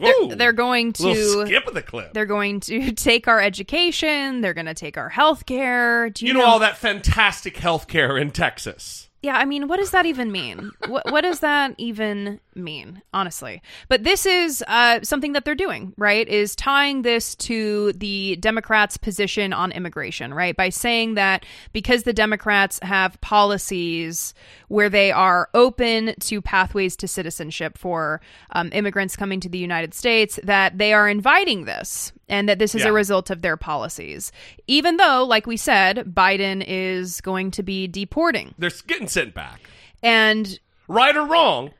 [0.01, 2.13] They're, they're going to skip of the clip.
[2.13, 4.41] They're going to take our education.
[4.41, 6.09] They're going to take our health care.
[6.09, 9.09] Do You know all that fantastic health care in Texas.
[9.21, 10.71] Yeah, I mean, what does that even mean?
[10.87, 13.61] what what does that even mean, honestly?
[13.87, 16.27] But this is uh, something that they're doing, right?
[16.27, 20.55] Is tying this to the Democrats' position on immigration, right?
[20.55, 24.33] By saying that because the Democrats have policies
[24.67, 28.21] where they are open to pathways to citizenship for
[28.51, 32.75] um, immigrants coming to the United States, that they are inviting this and that this
[32.75, 32.89] is Yeah.
[32.89, 34.31] a result of their policies.
[34.67, 38.53] Even though, like we said, Biden is going to be deporting.
[38.57, 39.61] They're getting sent back.
[40.03, 41.71] And right or wrong,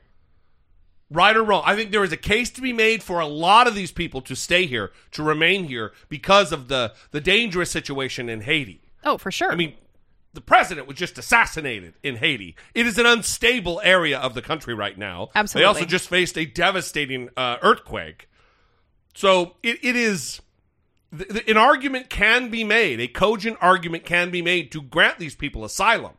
[1.12, 3.66] right or wrong, I think there is a case to be made for a lot
[3.66, 8.28] of these people to stay here, to remain here because of the the dangerous situation
[8.28, 8.80] in Haiti.
[9.04, 9.52] Oh, for sure.
[9.52, 9.74] I mean,
[10.32, 12.56] the president was just assassinated in Haiti.
[12.74, 15.28] It is an unstable area of the country right now.
[15.34, 15.62] Absolutely.
[15.62, 18.28] They also just faced a devastating uh, earthquake.
[19.14, 20.40] So it, it is
[21.16, 25.18] th- th- an argument can be made, a cogent argument can be made to grant
[25.18, 26.12] these people asylum.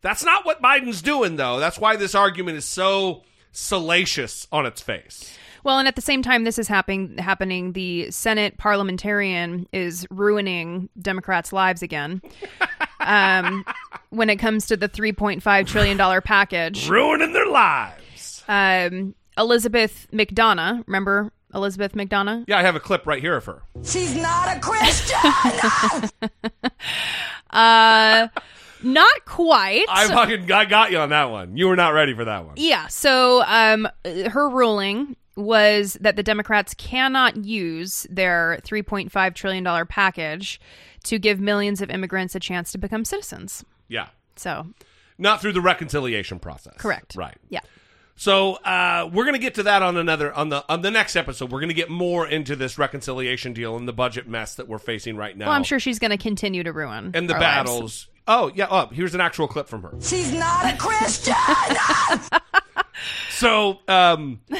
[0.00, 1.58] That's not what Biden's doing, though.
[1.58, 3.22] That's why this argument is so
[3.58, 5.36] salacious on its face.
[5.64, 10.88] Well, and at the same time this is happening happening, the Senate parliamentarian is ruining
[11.00, 12.22] Democrats' lives again.
[13.00, 13.64] um,
[14.10, 16.88] when it comes to the three point five trillion dollar package.
[16.88, 18.44] Ruining their lives.
[18.48, 22.44] Um, Elizabeth MacDonough, remember Elizabeth MacDonough?
[22.46, 23.62] Yeah, I have a clip right here of her.
[23.84, 26.30] She's not a Christian.
[27.50, 28.28] Uh
[28.82, 29.84] not quite.
[29.88, 31.56] I fucking I got you on that one.
[31.56, 32.54] You were not ready for that one.
[32.56, 32.86] Yeah.
[32.88, 40.60] So, um, her ruling was that the Democrats cannot use their $3.5 trillion package
[41.04, 43.64] to give millions of immigrants a chance to become citizens.
[43.86, 44.08] Yeah.
[44.36, 44.66] So,
[45.16, 46.74] Not through the reconciliation process.
[46.76, 47.14] correct.
[47.16, 47.36] Right.
[47.48, 47.60] Yeah.
[48.16, 51.52] So uh, we're gonna get to that on another on the on the next episode.
[51.52, 55.16] We're gonna get more into this reconciliation deal and the budget mess that we're facing
[55.16, 55.46] right now.
[55.46, 58.08] Well, I'm sure she's going to continue to ruin and the our lives.
[58.28, 58.68] Oh yeah.
[58.70, 59.92] Oh, here's an actual clip from her.
[60.00, 61.34] She's not a Christian.
[63.30, 64.40] So um,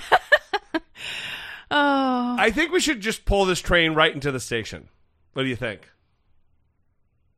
[1.71, 2.37] Oh.
[2.39, 4.89] I think we should just pull this train right into the station.
[5.35, 5.91] What do you think?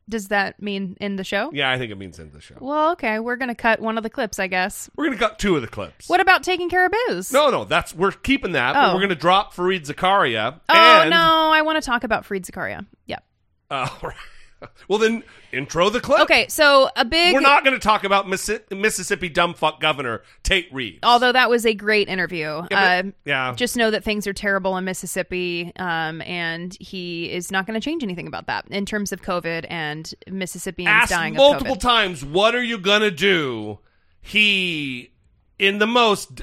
[0.09, 1.51] Does that mean in the show?
[1.53, 2.57] Yeah, I think it means in the show.
[2.61, 3.18] Well, okay.
[3.18, 4.91] We're going to cut one of the clips, I guess.
[4.97, 6.09] We're gonna cut two of the clips.
[6.09, 7.33] What about taking care of biz?
[7.33, 8.74] No, no, that's we're keeping that.
[8.74, 8.95] But Oh.
[8.95, 10.61] we're gonna drop Fareed Zakaria.
[10.68, 11.16] Oh, and, no.
[11.53, 12.87] I want to talk about Fareed Zakaria.
[13.07, 13.24] Yep.
[13.70, 14.16] Oh, right.
[14.88, 16.20] Well, then intro the clip.
[16.20, 16.46] Okay.
[16.48, 17.32] So, a big.
[17.32, 20.98] We're not going to talk about Missi- Mississippi dumbfuck governor Tate Reeves.
[21.02, 22.62] Although that was a great interview.
[22.70, 23.54] Yeah, but- uh, yeah.
[23.54, 27.84] Just know that things are terrible in Mississippi, um, and he is not going to
[27.84, 32.54] change anything about that in terms of COVID and Mississippians Asked dying multiple times, what
[32.54, 33.78] are you going to do?
[34.20, 35.12] He,
[35.58, 36.42] in the most,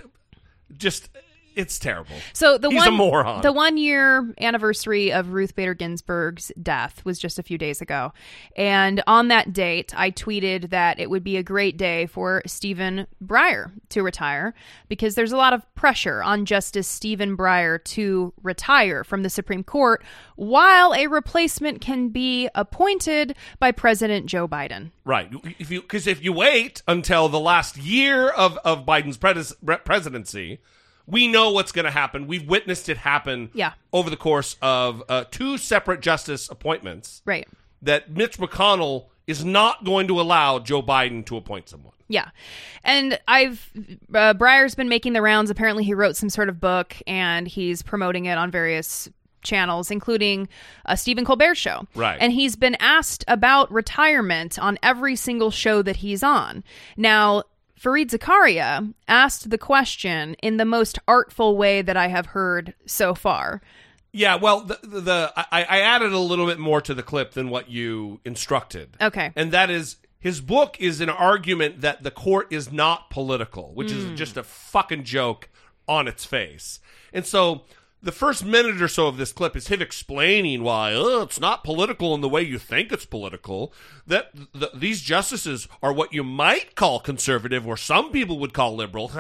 [0.76, 1.09] just,
[1.58, 2.16] it's terrible.
[2.34, 3.41] So the He's one a moron.
[3.41, 8.14] the one year anniversary of Ruth Bader Ginsburg's death was just a few days ago.
[8.55, 13.08] And on that date, I tweeted that it would be a great day for Stephen
[13.26, 14.53] Breyer to retire
[14.88, 19.64] because there's a lot of pressure on Justice Stephen Breyer to retire from the Supreme
[19.64, 20.03] Court
[20.36, 24.91] while a replacement can be appointed by President Joe Biden.
[25.03, 25.32] Right.
[25.60, 29.55] If you because if you wait until the last year of of Biden's pres-
[29.86, 30.60] presidency,
[31.08, 32.28] we know what's going to happen.
[32.28, 33.49] We've witnessed it happen.
[33.53, 33.74] Yeah.
[33.93, 37.22] Over the course of uh, two separate justice appointments.
[37.26, 37.47] Right.
[37.82, 41.93] That Mitch McConnell is not going to allow Joe Biden to appoint someone.
[42.10, 42.30] Yeah.
[42.84, 43.70] And I've,
[44.14, 45.49] uh, Breyer's been making the rounds.
[45.49, 49.10] Apparently, he wrote some sort of book and he's promoting it on various
[49.41, 50.47] channels, including
[50.86, 51.86] a Stephen Colbert show.
[51.95, 52.18] Right.
[52.20, 56.64] And he's been asked about retirement on every single show that he's on.
[56.95, 57.43] Now,
[57.80, 63.14] Fareed Zakaria asked the question in the most artful way that I have heard so
[63.14, 63.62] far.
[64.12, 67.34] Yeah, well, the, the, the I, I added a little bit more to the clip
[67.34, 68.98] than what you instructed.
[69.00, 69.32] Okay.
[69.36, 73.90] And that is his book is an argument that the court is not political, which
[73.90, 74.14] Mm.
[74.14, 75.50] is just a fucking joke
[75.88, 76.80] on its face.
[77.14, 77.64] And so
[78.02, 81.64] the first minute or so of this clip is him explaining why oh, it's not
[81.64, 83.74] political in the way you think it's political.
[84.06, 88.76] That th- these justices are what you might call conservative, or some people would call
[88.76, 89.12] liberal.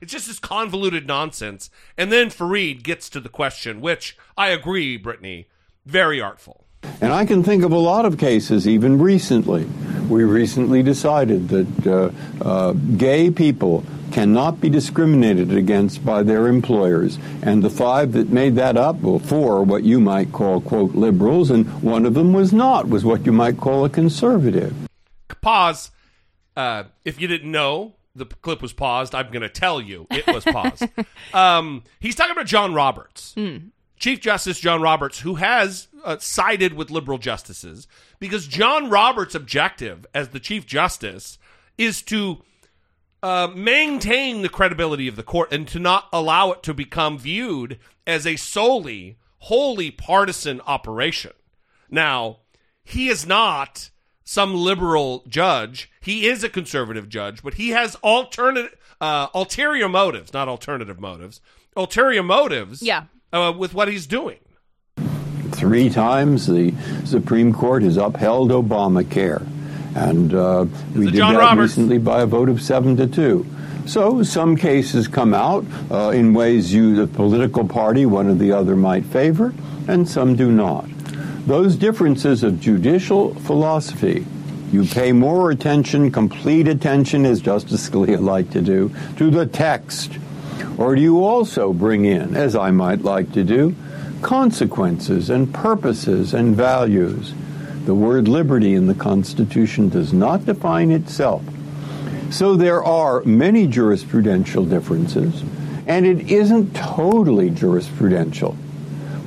[0.00, 1.70] It's just this convoluted nonsense.
[1.96, 5.48] And then Fareed gets to the question, which I agree, Brittany,
[5.84, 6.66] very artful.
[7.00, 9.64] And I can think of a lot of cases, even recently.
[10.08, 13.84] We recently decided that uh, uh, gay people
[14.16, 17.18] cannot be discriminated against by their employers.
[17.42, 21.50] And the five that made that up, well, four what you might call, quote, liberals,
[21.50, 24.74] and one of them was not, was what you might call a conservative.
[25.42, 25.90] Pause.
[26.56, 29.14] Uh, if you didn't know, the clip was paused.
[29.14, 30.84] I'm going to tell you it was paused.
[31.34, 33.34] um, he's talking about John Roberts.
[33.98, 37.86] Chief Justice John Roberts, who has uh, sided with liberal justices,
[38.18, 41.38] because John Roberts' objective as the Chief Justice
[41.76, 42.38] is to
[43.22, 47.78] uh, maintain the credibility of the court and to not allow it to become viewed
[48.06, 51.32] as a solely, wholly partisan operation.
[51.90, 52.38] Now,
[52.84, 53.90] he is not
[54.24, 55.90] some liberal judge.
[56.00, 61.40] He is a conservative judge, but he has alternate, uh, ulterior motives, not alternative motives,
[61.76, 63.04] ulterior motives Yeah.
[63.32, 64.38] uh, with what he's doing.
[65.52, 69.46] Three times the Supreme Court has upheld Obamacare.
[69.96, 71.72] And uh, we did John that Roberts?
[71.72, 73.46] recently by a vote of seven to two.
[73.86, 78.52] So some cases come out uh, in ways you, the political party, one or the
[78.52, 79.54] other, might favor,
[79.88, 80.84] and some do not.
[81.46, 84.26] Those differences of judicial philosophy,
[84.70, 90.18] you pay more attention, complete attention, as Justice Scalia liked to do, to the text,
[90.76, 93.74] or do you also bring in, as I might like to do,
[94.20, 97.32] consequences and purposes and values?
[97.86, 101.44] The word liberty in the Constitution does not define itself.
[102.30, 105.44] So there are many jurisprudential differences,
[105.86, 108.56] and it isn't totally jurisprudential,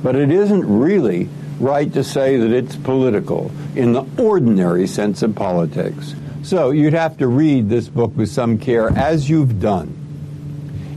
[0.02, 5.34] but it isn't really right to say that it's political in the ordinary sense of
[5.34, 6.14] politics.
[6.42, 9.96] So you'd have to read this book with some care, as you've done,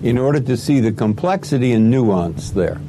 [0.03, 2.81] in order to see the complexity and nuance there.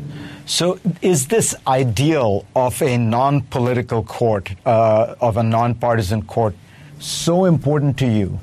[0.47, 6.55] So, is this ideal of a non political court, uh, of a non-partisan court,
[6.99, 8.39] so important to you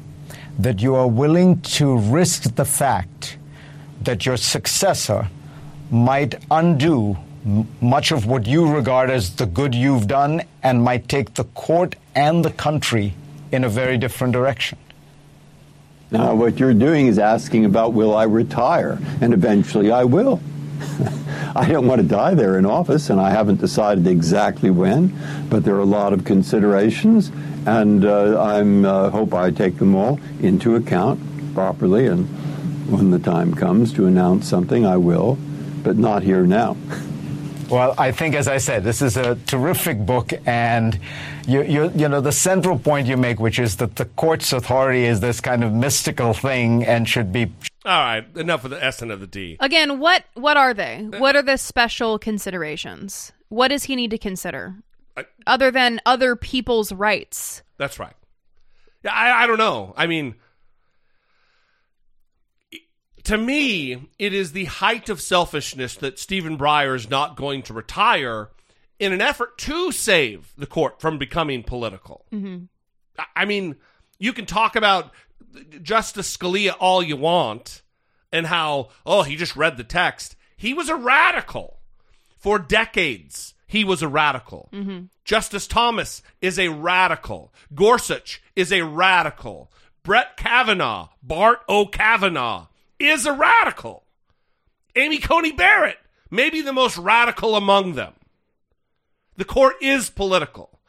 [0.57, 3.37] that you are willing to risk the fact
[4.01, 5.27] that your successor
[5.91, 7.17] might undo
[7.81, 11.95] much of what you regard as the good you've done and might take the court
[12.15, 13.13] and the country
[13.51, 14.77] in a very different direction?
[16.09, 18.99] Now, what you're doing is asking about will I retire?
[19.21, 20.41] And eventually I will.
[21.55, 25.15] I don't want to die there in office, and I haven't decided exactly when,
[25.49, 27.31] but there are a lot of considerations,
[27.65, 31.19] and uh, I'm uh, hope I take them all into account
[31.53, 32.27] properly, and
[32.89, 35.37] when the time comes to announce something, I will,
[35.83, 36.77] but not here now.
[37.71, 40.99] Well, I think, as I said, this is a terrific book, and
[41.47, 45.05] you, you, you know the central point you make, which is that the court's authority
[45.05, 47.53] is this kind of mystical thing and should be.
[47.83, 49.57] All right, enough of the S and of the D.
[49.59, 51.07] Again, what what are they?
[51.17, 53.31] What are the special considerations?
[53.49, 54.75] What does he need to consider
[55.47, 57.63] other than other people's rights?
[57.77, 58.13] That's right.
[59.03, 59.93] Yeah, I, I don't know.
[59.97, 60.35] I mean,
[63.23, 67.73] to me, it is the height of selfishness that Stephen Breyer is not going to
[67.73, 68.49] retire
[68.99, 72.25] in an effort to save the court from becoming political.
[72.31, 72.65] Mm-hmm.
[73.17, 73.75] I- I mean,
[74.19, 75.11] you can talk about
[75.81, 77.81] Justice Scalia all you want
[78.31, 80.35] and how, oh, he just read the text.
[80.55, 81.77] He was a radical.
[82.37, 84.69] For decades, he was a radical.
[84.73, 85.05] Mm-hmm.
[85.23, 87.53] Justice Thomas is a radical.
[87.73, 89.71] Gorsuch is a radical.
[90.03, 91.85] Brett Kavanaugh, Bart O.
[91.85, 92.67] Kavanaugh,
[92.99, 94.03] is a radical.
[94.95, 95.97] Amy Coney Barrett,
[96.29, 98.13] maybe the most radical among them.
[99.37, 100.79] The court is political.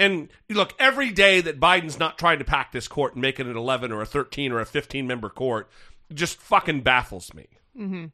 [0.00, 3.46] And look, every day that Biden's not trying to pack this court and make it
[3.46, 5.68] an 11 or a 13 or a 15 member court
[6.12, 7.46] just fucking baffles me.
[7.76, 8.06] hmm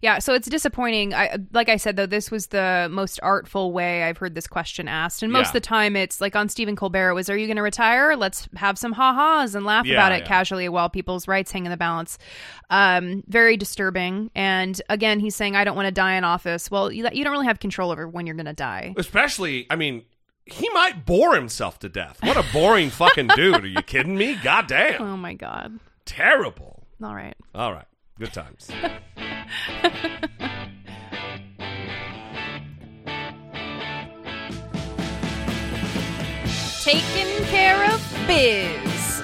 [0.00, 1.12] Yeah, so it's disappointing.
[1.14, 4.86] I, like I said, though, this was the most artful way I've heard this question
[4.88, 5.22] asked.
[5.22, 5.48] And most Yeah.
[5.48, 8.14] of the time, it's like on Stephen Colbert, it was, Are you going to retire?
[8.16, 10.26] Let's have some ha ha's and laugh Yeah, about it yeah.
[10.28, 12.18] casually while people's rights hang in the balance.
[12.70, 14.30] Um, very disturbing.
[14.34, 16.70] And again, he's saying, I don't want to die in office.
[16.70, 18.94] Well, you, you don't really have control over when you're going to die.
[18.96, 20.04] Especially, I mean,
[20.46, 22.18] he might bore himself to death.
[22.22, 23.64] What a boring fucking dude.
[23.64, 24.36] Are you kidding me?
[24.42, 25.00] God damn.
[25.02, 25.78] Oh, my God.
[26.04, 26.84] Terrible.
[27.02, 27.34] All right.
[27.54, 27.86] All right.
[28.18, 28.68] Good times.
[36.82, 39.22] Taking care of biz.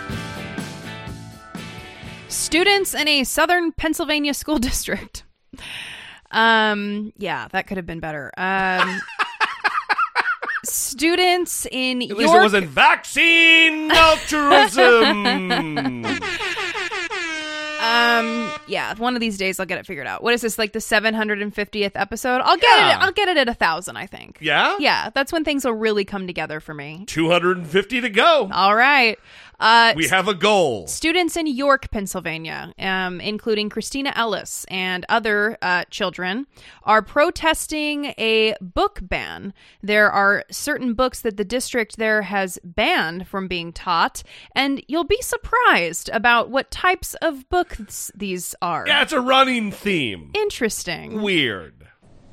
[2.29, 5.25] Students in a southern Pennsylvania school district.
[6.31, 8.31] Um, yeah, that could have been better.
[8.37, 9.01] Um,
[10.65, 12.19] students in At York.
[12.21, 15.27] least it wasn't vaccine altruism.
[17.81, 20.21] Um, yeah, one of these days I'll get it figured out.
[20.23, 22.41] What is this like the 750th episode?
[22.43, 22.97] I'll get Yeah.
[22.97, 23.03] it.
[23.03, 23.97] I'll get it at a thousand.
[23.97, 24.39] I think.
[24.41, 24.75] Yeah?
[24.81, 27.05] Yeah, that's when things will really come together for me.
[27.07, 28.51] 250 to go.
[28.53, 29.17] All right.
[29.61, 30.87] Uh, We have a goal.
[30.87, 36.47] Students in York, Pennsylvania, um, including Christina Ellis and other uh, children,
[36.85, 39.53] are protesting a book ban.
[39.83, 44.23] There are certain books that the district there has banned from being taught,
[44.55, 48.85] and you'll be surprised about what types of books these are.
[48.87, 50.31] Yeah, it's a running theme.
[50.35, 51.21] Interesting.
[51.23, 51.78] Weird.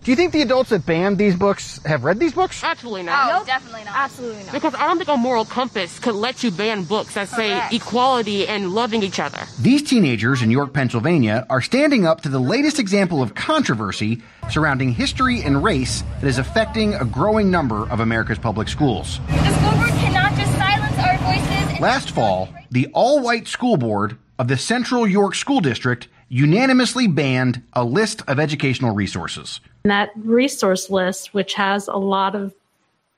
[0.05, 2.63] Do you think the adults that banned these books have read these books?
[2.63, 3.39] Absolutely not.
[3.39, 3.95] No, definitely not.
[3.95, 4.51] Absolutely not.
[4.51, 7.73] Because I don't think a moral compass could let you ban books that say Correct.
[7.73, 9.39] equality and loving each other.
[9.59, 14.21] These teenagers in York, Pennsylvania are standing up to the latest example of controversy
[14.51, 19.19] surrounding history and race that is affecting a growing number of America's public schools.
[19.25, 21.79] The school board cannot just silence our voices.
[21.81, 27.63] Last fall, the all white school board of the Central York School District unanimously banned
[27.73, 29.61] a list of educational resources.
[29.85, 32.55] And that resource list, which has a lot of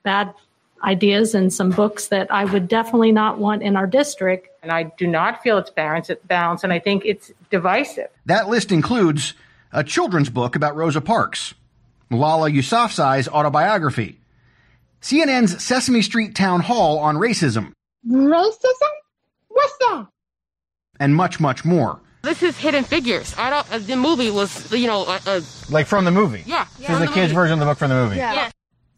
[0.02, 0.34] bad
[0.84, 4.50] ideas and some books that I would definitely not want in our district.
[4.62, 8.08] And I do not feel it's balanced, balanced and I think it's divisive.
[8.26, 9.32] That list includes
[9.72, 11.54] a children's book about Rosa Parks,
[12.10, 14.20] Lala Yousafzai's autobiography,
[15.00, 17.72] CNN's Sesame Street Town Hall on racism,
[18.06, 18.92] Racism?
[19.48, 20.06] What's that?
[21.00, 22.02] and much, much more.
[22.28, 23.34] This is Hidden Figures.
[23.38, 23.72] I don't.
[23.72, 25.40] Uh, the movie was, you know, uh, uh,
[25.70, 26.42] Like from the movie.
[26.44, 26.66] yeah.
[26.78, 28.16] This is the kids' version of the book from the movie.
[28.16, 28.50] Yeah.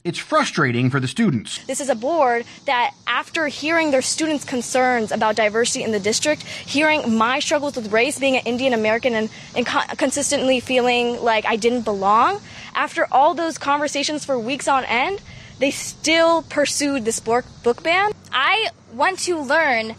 [0.02, 1.64] It's frustrating for the students.
[1.66, 6.42] This is a board that, after hearing their students' concerns about diversity in the district,
[6.42, 11.44] hearing my struggles with race, being an Indian American, and, and con- consistently feeling like
[11.46, 12.40] I didn't belong,
[12.74, 15.20] after all those conversations for weeks on end,
[15.60, 18.10] they still pursued this book, book ban.
[18.32, 19.94] I want to learn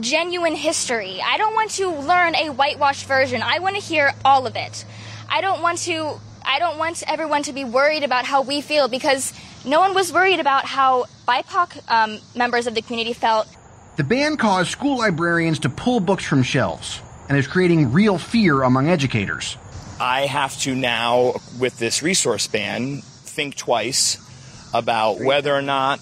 [0.00, 1.20] genuine history.
[1.24, 3.42] I don't want to learn a whitewashed version.
[3.42, 4.84] I want to hear all of it.
[5.28, 8.88] I don't want to I don't want everyone to be worried about how we feel
[8.88, 9.34] because
[9.66, 13.46] no one was worried about how BIPOC um, members of the community felt.
[13.96, 18.62] The ban caused school librarians to pull books from shelves and is creating real fear
[18.62, 19.58] among educators.
[20.00, 24.16] I have to now, with this resource ban, think twice
[24.72, 26.00] about whether or not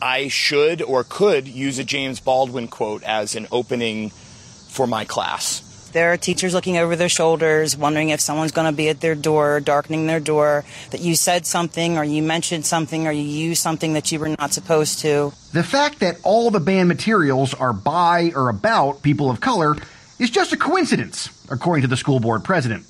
[0.00, 5.64] I should or could use a James Baldwin quote as an opening for my class.
[5.92, 9.14] There are teachers looking over their shoulders, wondering if someone's going to be at their
[9.14, 13.62] door, darkening their door, that you said something or you mentioned something or you used
[13.62, 15.32] something that you were not supposed to.
[15.52, 19.76] The fact that all the banned materials are by or about people of color
[20.18, 22.84] is just a coincidence, according to the school board president.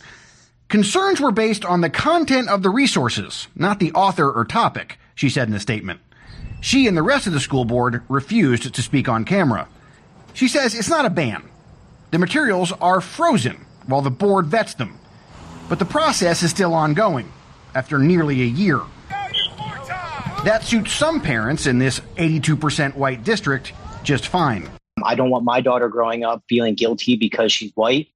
[0.68, 5.28] Concerns were based on the content of the resources, not the author or topic, she
[5.30, 6.00] said in a statement.
[6.60, 9.68] She and the rest of the school board refused to speak on camera.
[10.34, 11.48] She says it's not a ban.
[12.10, 14.98] The materials are frozen while the board vets them.
[15.68, 17.32] But the process is still ongoing
[17.74, 18.80] after nearly a year.
[20.44, 23.72] That suits some parents in this 82% white district
[24.02, 24.68] just fine.
[25.04, 28.08] I don't want my daughter growing up feeling guilty because she's white.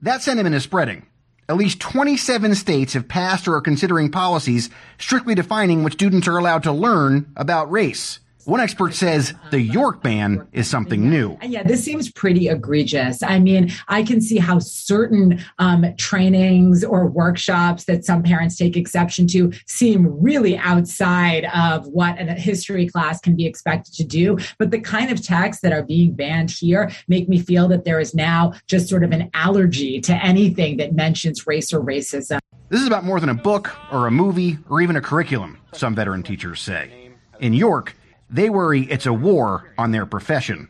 [0.00, 1.06] That sentiment is spreading.
[1.48, 4.68] At least 27 states have passed or are considering policies
[4.98, 8.18] strictly defining what students are allowed to learn about race.
[8.46, 11.36] One expert says the York ban is something new.
[11.42, 13.20] Yeah, this seems pretty egregious.
[13.20, 18.76] I mean, I can see how certain um, trainings or workshops that some parents take
[18.76, 24.38] exception to seem really outside of what a history class can be expected to do.
[24.60, 27.98] But the kind of texts that are being banned here make me feel that there
[27.98, 32.38] is now just sort of an allergy to anything that mentions race or racism.
[32.68, 35.96] This is about more than a book or a movie or even a curriculum, some
[35.96, 37.10] veteran teachers say.
[37.40, 37.96] In York,
[38.30, 40.68] they worry it's a war on their profession.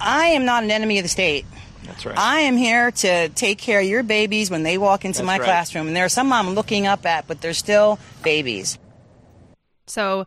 [0.00, 1.44] I am not an enemy of the state.
[1.84, 2.18] That's right.
[2.18, 5.38] I am here to take care of your babies when they walk into That's my
[5.38, 5.44] right.
[5.44, 5.86] classroom.
[5.88, 8.78] And there are some I'm looking up at, but they're still babies.
[9.86, 10.26] So,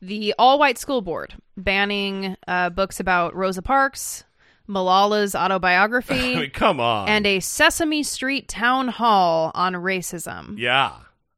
[0.00, 4.24] the all white school board banning uh, books about Rosa Parks,
[4.66, 7.08] Malala's autobiography, I mean, come on.
[7.08, 10.58] and a Sesame Street town hall on racism.
[10.58, 10.92] Yeah.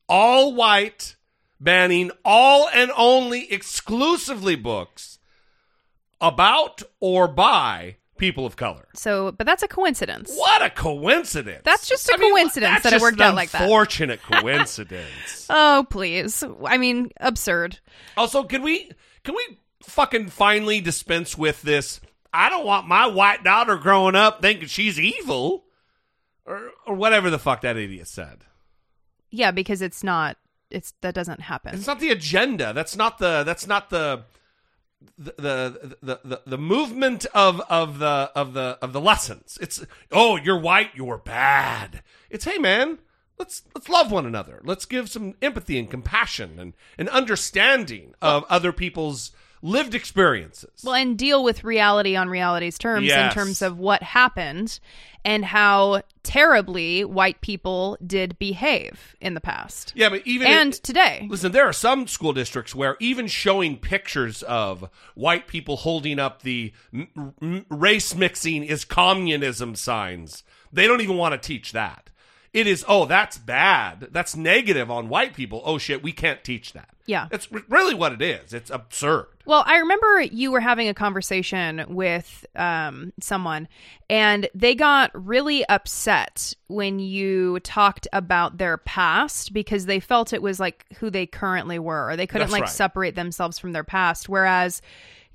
[0.09, 1.17] All white,
[1.61, 5.19] banning all and only exclusively books
[6.21, 8.89] about or by people of color.
[8.95, 10.33] So, but that's a coincidence.
[10.35, 11.63] What a coincidence.
[11.65, 13.63] That's just a I coincidence that's that it worked out like that.
[13.63, 15.47] Unfortunate coincidence.
[15.51, 16.45] Oh, please.
[16.65, 17.79] I mean, absurd.
[18.17, 18.91] also, can we
[19.25, 22.01] can we fucking finally dispense with this?
[22.33, 25.65] I don't want my white daughter growing up thinking she's evil,
[26.45, 28.45] or or whatever the fuck that idiot said.
[29.31, 30.37] Yeah, because it's not.
[30.75, 31.75] It's that doesn't happen.
[31.75, 32.73] It's not the agenda.
[32.73, 33.45] That's not the.
[33.45, 34.25] That's not the.
[35.19, 39.59] The, the the the the movement of of the of the of the lessons.
[39.61, 42.03] It's oh you're white you're bad.
[42.31, 42.99] It's hey man
[43.39, 44.61] let's let's love one another.
[44.65, 49.33] Let's give some empathy and compassion and and understanding of other people's
[49.63, 50.83] lived experiences.
[50.85, 53.31] Well, and deal with reality on reality's terms Yes.
[53.33, 54.79] in terms of what happened
[55.25, 59.93] and how terribly white people did behave in the past.
[59.95, 61.27] Yeah, but even and today.
[61.31, 66.43] Listen, there are some school districts where even showing pictures of white people holding up
[66.43, 70.43] the m- m- race mixing is communism signs,
[70.73, 72.11] they don't even want to teach that.
[72.55, 74.09] It is, oh, that's bad.
[74.13, 75.61] That's negative on white people.
[75.65, 76.89] Oh shit, we can't teach that.
[77.05, 77.27] Yeah.
[77.29, 78.55] That's r- really what it is.
[78.55, 79.27] It's absurd.
[79.45, 83.67] Well, I remember you were having a conversation with um, someone,
[84.09, 90.41] and they got really upset when you talked about their past because they felt it
[90.41, 92.71] was like who they currently were, or they couldn't That's like right.
[92.71, 94.29] separate themselves from their past.
[94.29, 94.81] Whereas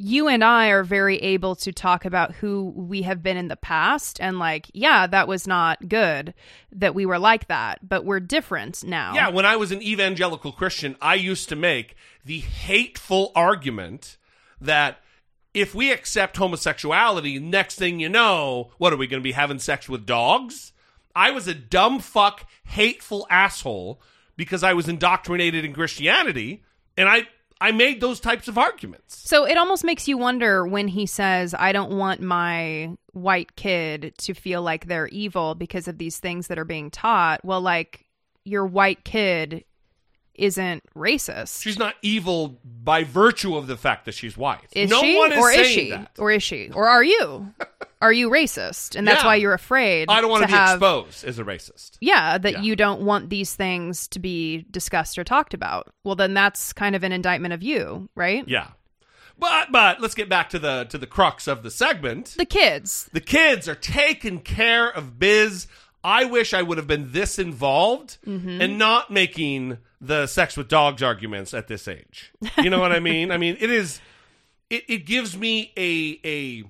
[0.01, 3.57] you and I are very able to talk about who we have been in the
[3.57, 6.33] past, and like, yeah, that was not good
[6.71, 9.13] that we were like that, but we're different now.
[9.13, 14.17] Yeah, when I was an evangelical Christian, I used to make the hateful argument
[14.61, 14.99] that
[15.53, 19.59] if we accept homosexuality, next thing you know, what are we going to be having
[19.59, 20.71] sex with dogs?
[21.13, 24.01] I was a dumb fuck, hateful asshole
[24.37, 26.63] because I was indoctrinated in Christianity,
[26.95, 27.27] and I
[27.61, 29.17] I made those types of arguments.
[29.17, 34.13] So it almost makes you wonder when he says, I don't want my white kid
[34.19, 37.43] to feel like they're evil because of these things that are being taught.
[37.43, 38.05] Well, like,
[38.45, 39.65] your white kid
[40.35, 41.61] isn't racist.
[41.61, 44.65] She's not evil by virtue of the fact that she's white.
[44.71, 45.17] Is no she?
[45.17, 45.89] one is or is saying she?
[45.91, 46.11] that.
[46.17, 46.71] Or is she?
[46.73, 47.53] Or are you?
[48.01, 48.95] are you racist?
[48.95, 49.27] And that's Yeah.
[49.27, 51.97] why you're afraid I don't want to, be have exposed as a racist.
[51.99, 52.61] Yeah, that Yeah.
[52.61, 55.87] you don't want these things to be discussed or talked about.
[56.03, 58.43] Well, then that's kind of an indictment of you, right?
[58.47, 58.67] Yeah.
[59.37, 62.35] But but let's get back to the to the crux of the segment.
[62.37, 63.09] The kids.
[63.13, 65.67] The kids are taking care of biz.
[66.03, 68.61] I wish I would have been this involved Mhm.
[68.61, 72.31] and not making the sex with dogs arguments at this age.
[72.57, 73.31] You know what I mean?
[73.31, 73.99] I mean, it is
[74.69, 76.63] it, it gives me a a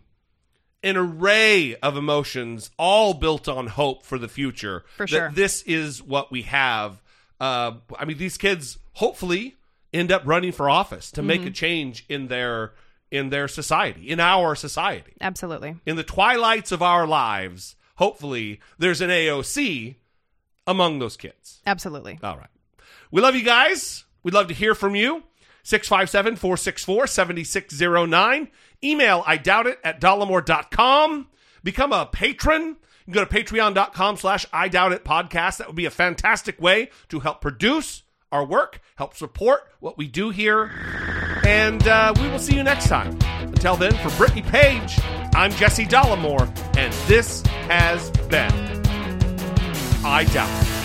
[0.84, 4.84] an array of emotions all built on hope for the future.
[4.98, 5.32] For that sure.
[5.34, 7.02] This is what we have.
[7.40, 9.56] Uh, I mean, these kids hopefully
[9.94, 11.48] end up running for office to make Mhm.
[11.48, 12.74] a change in their
[13.12, 15.76] in their society, in our society Absolutely.
[15.84, 19.96] in the twilights of our lives, hopefully there's an AOC
[20.68, 21.60] among those kids.
[21.66, 22.20] Absolutely.
[22.22, 22.52] All right.
[23.10, 24.06] We love you guys.
[24.22, 25.24] We'd love to hear from you.
[25.64, 28.48] 657 464 7609.
[28.84, 31.28] Email I doubt it at dollemore.com.
[31.64, 32.78] Become a patron.
[33.06, 35.58] You can go to patreon.com slash I doubt it podcast.
[35.58, 40.08] That would be a fantastic way to help produce our work, help support what we
[40.08, 40.72] do here.
[41.46, 43.18] And uh, we will see you next time.
[43.42, 45.00] Until then, for Brittany Page,
[45.34, 48.54] I'm Jesse Dollemore, and this has been
[50.06, 50.79] I Doubt It.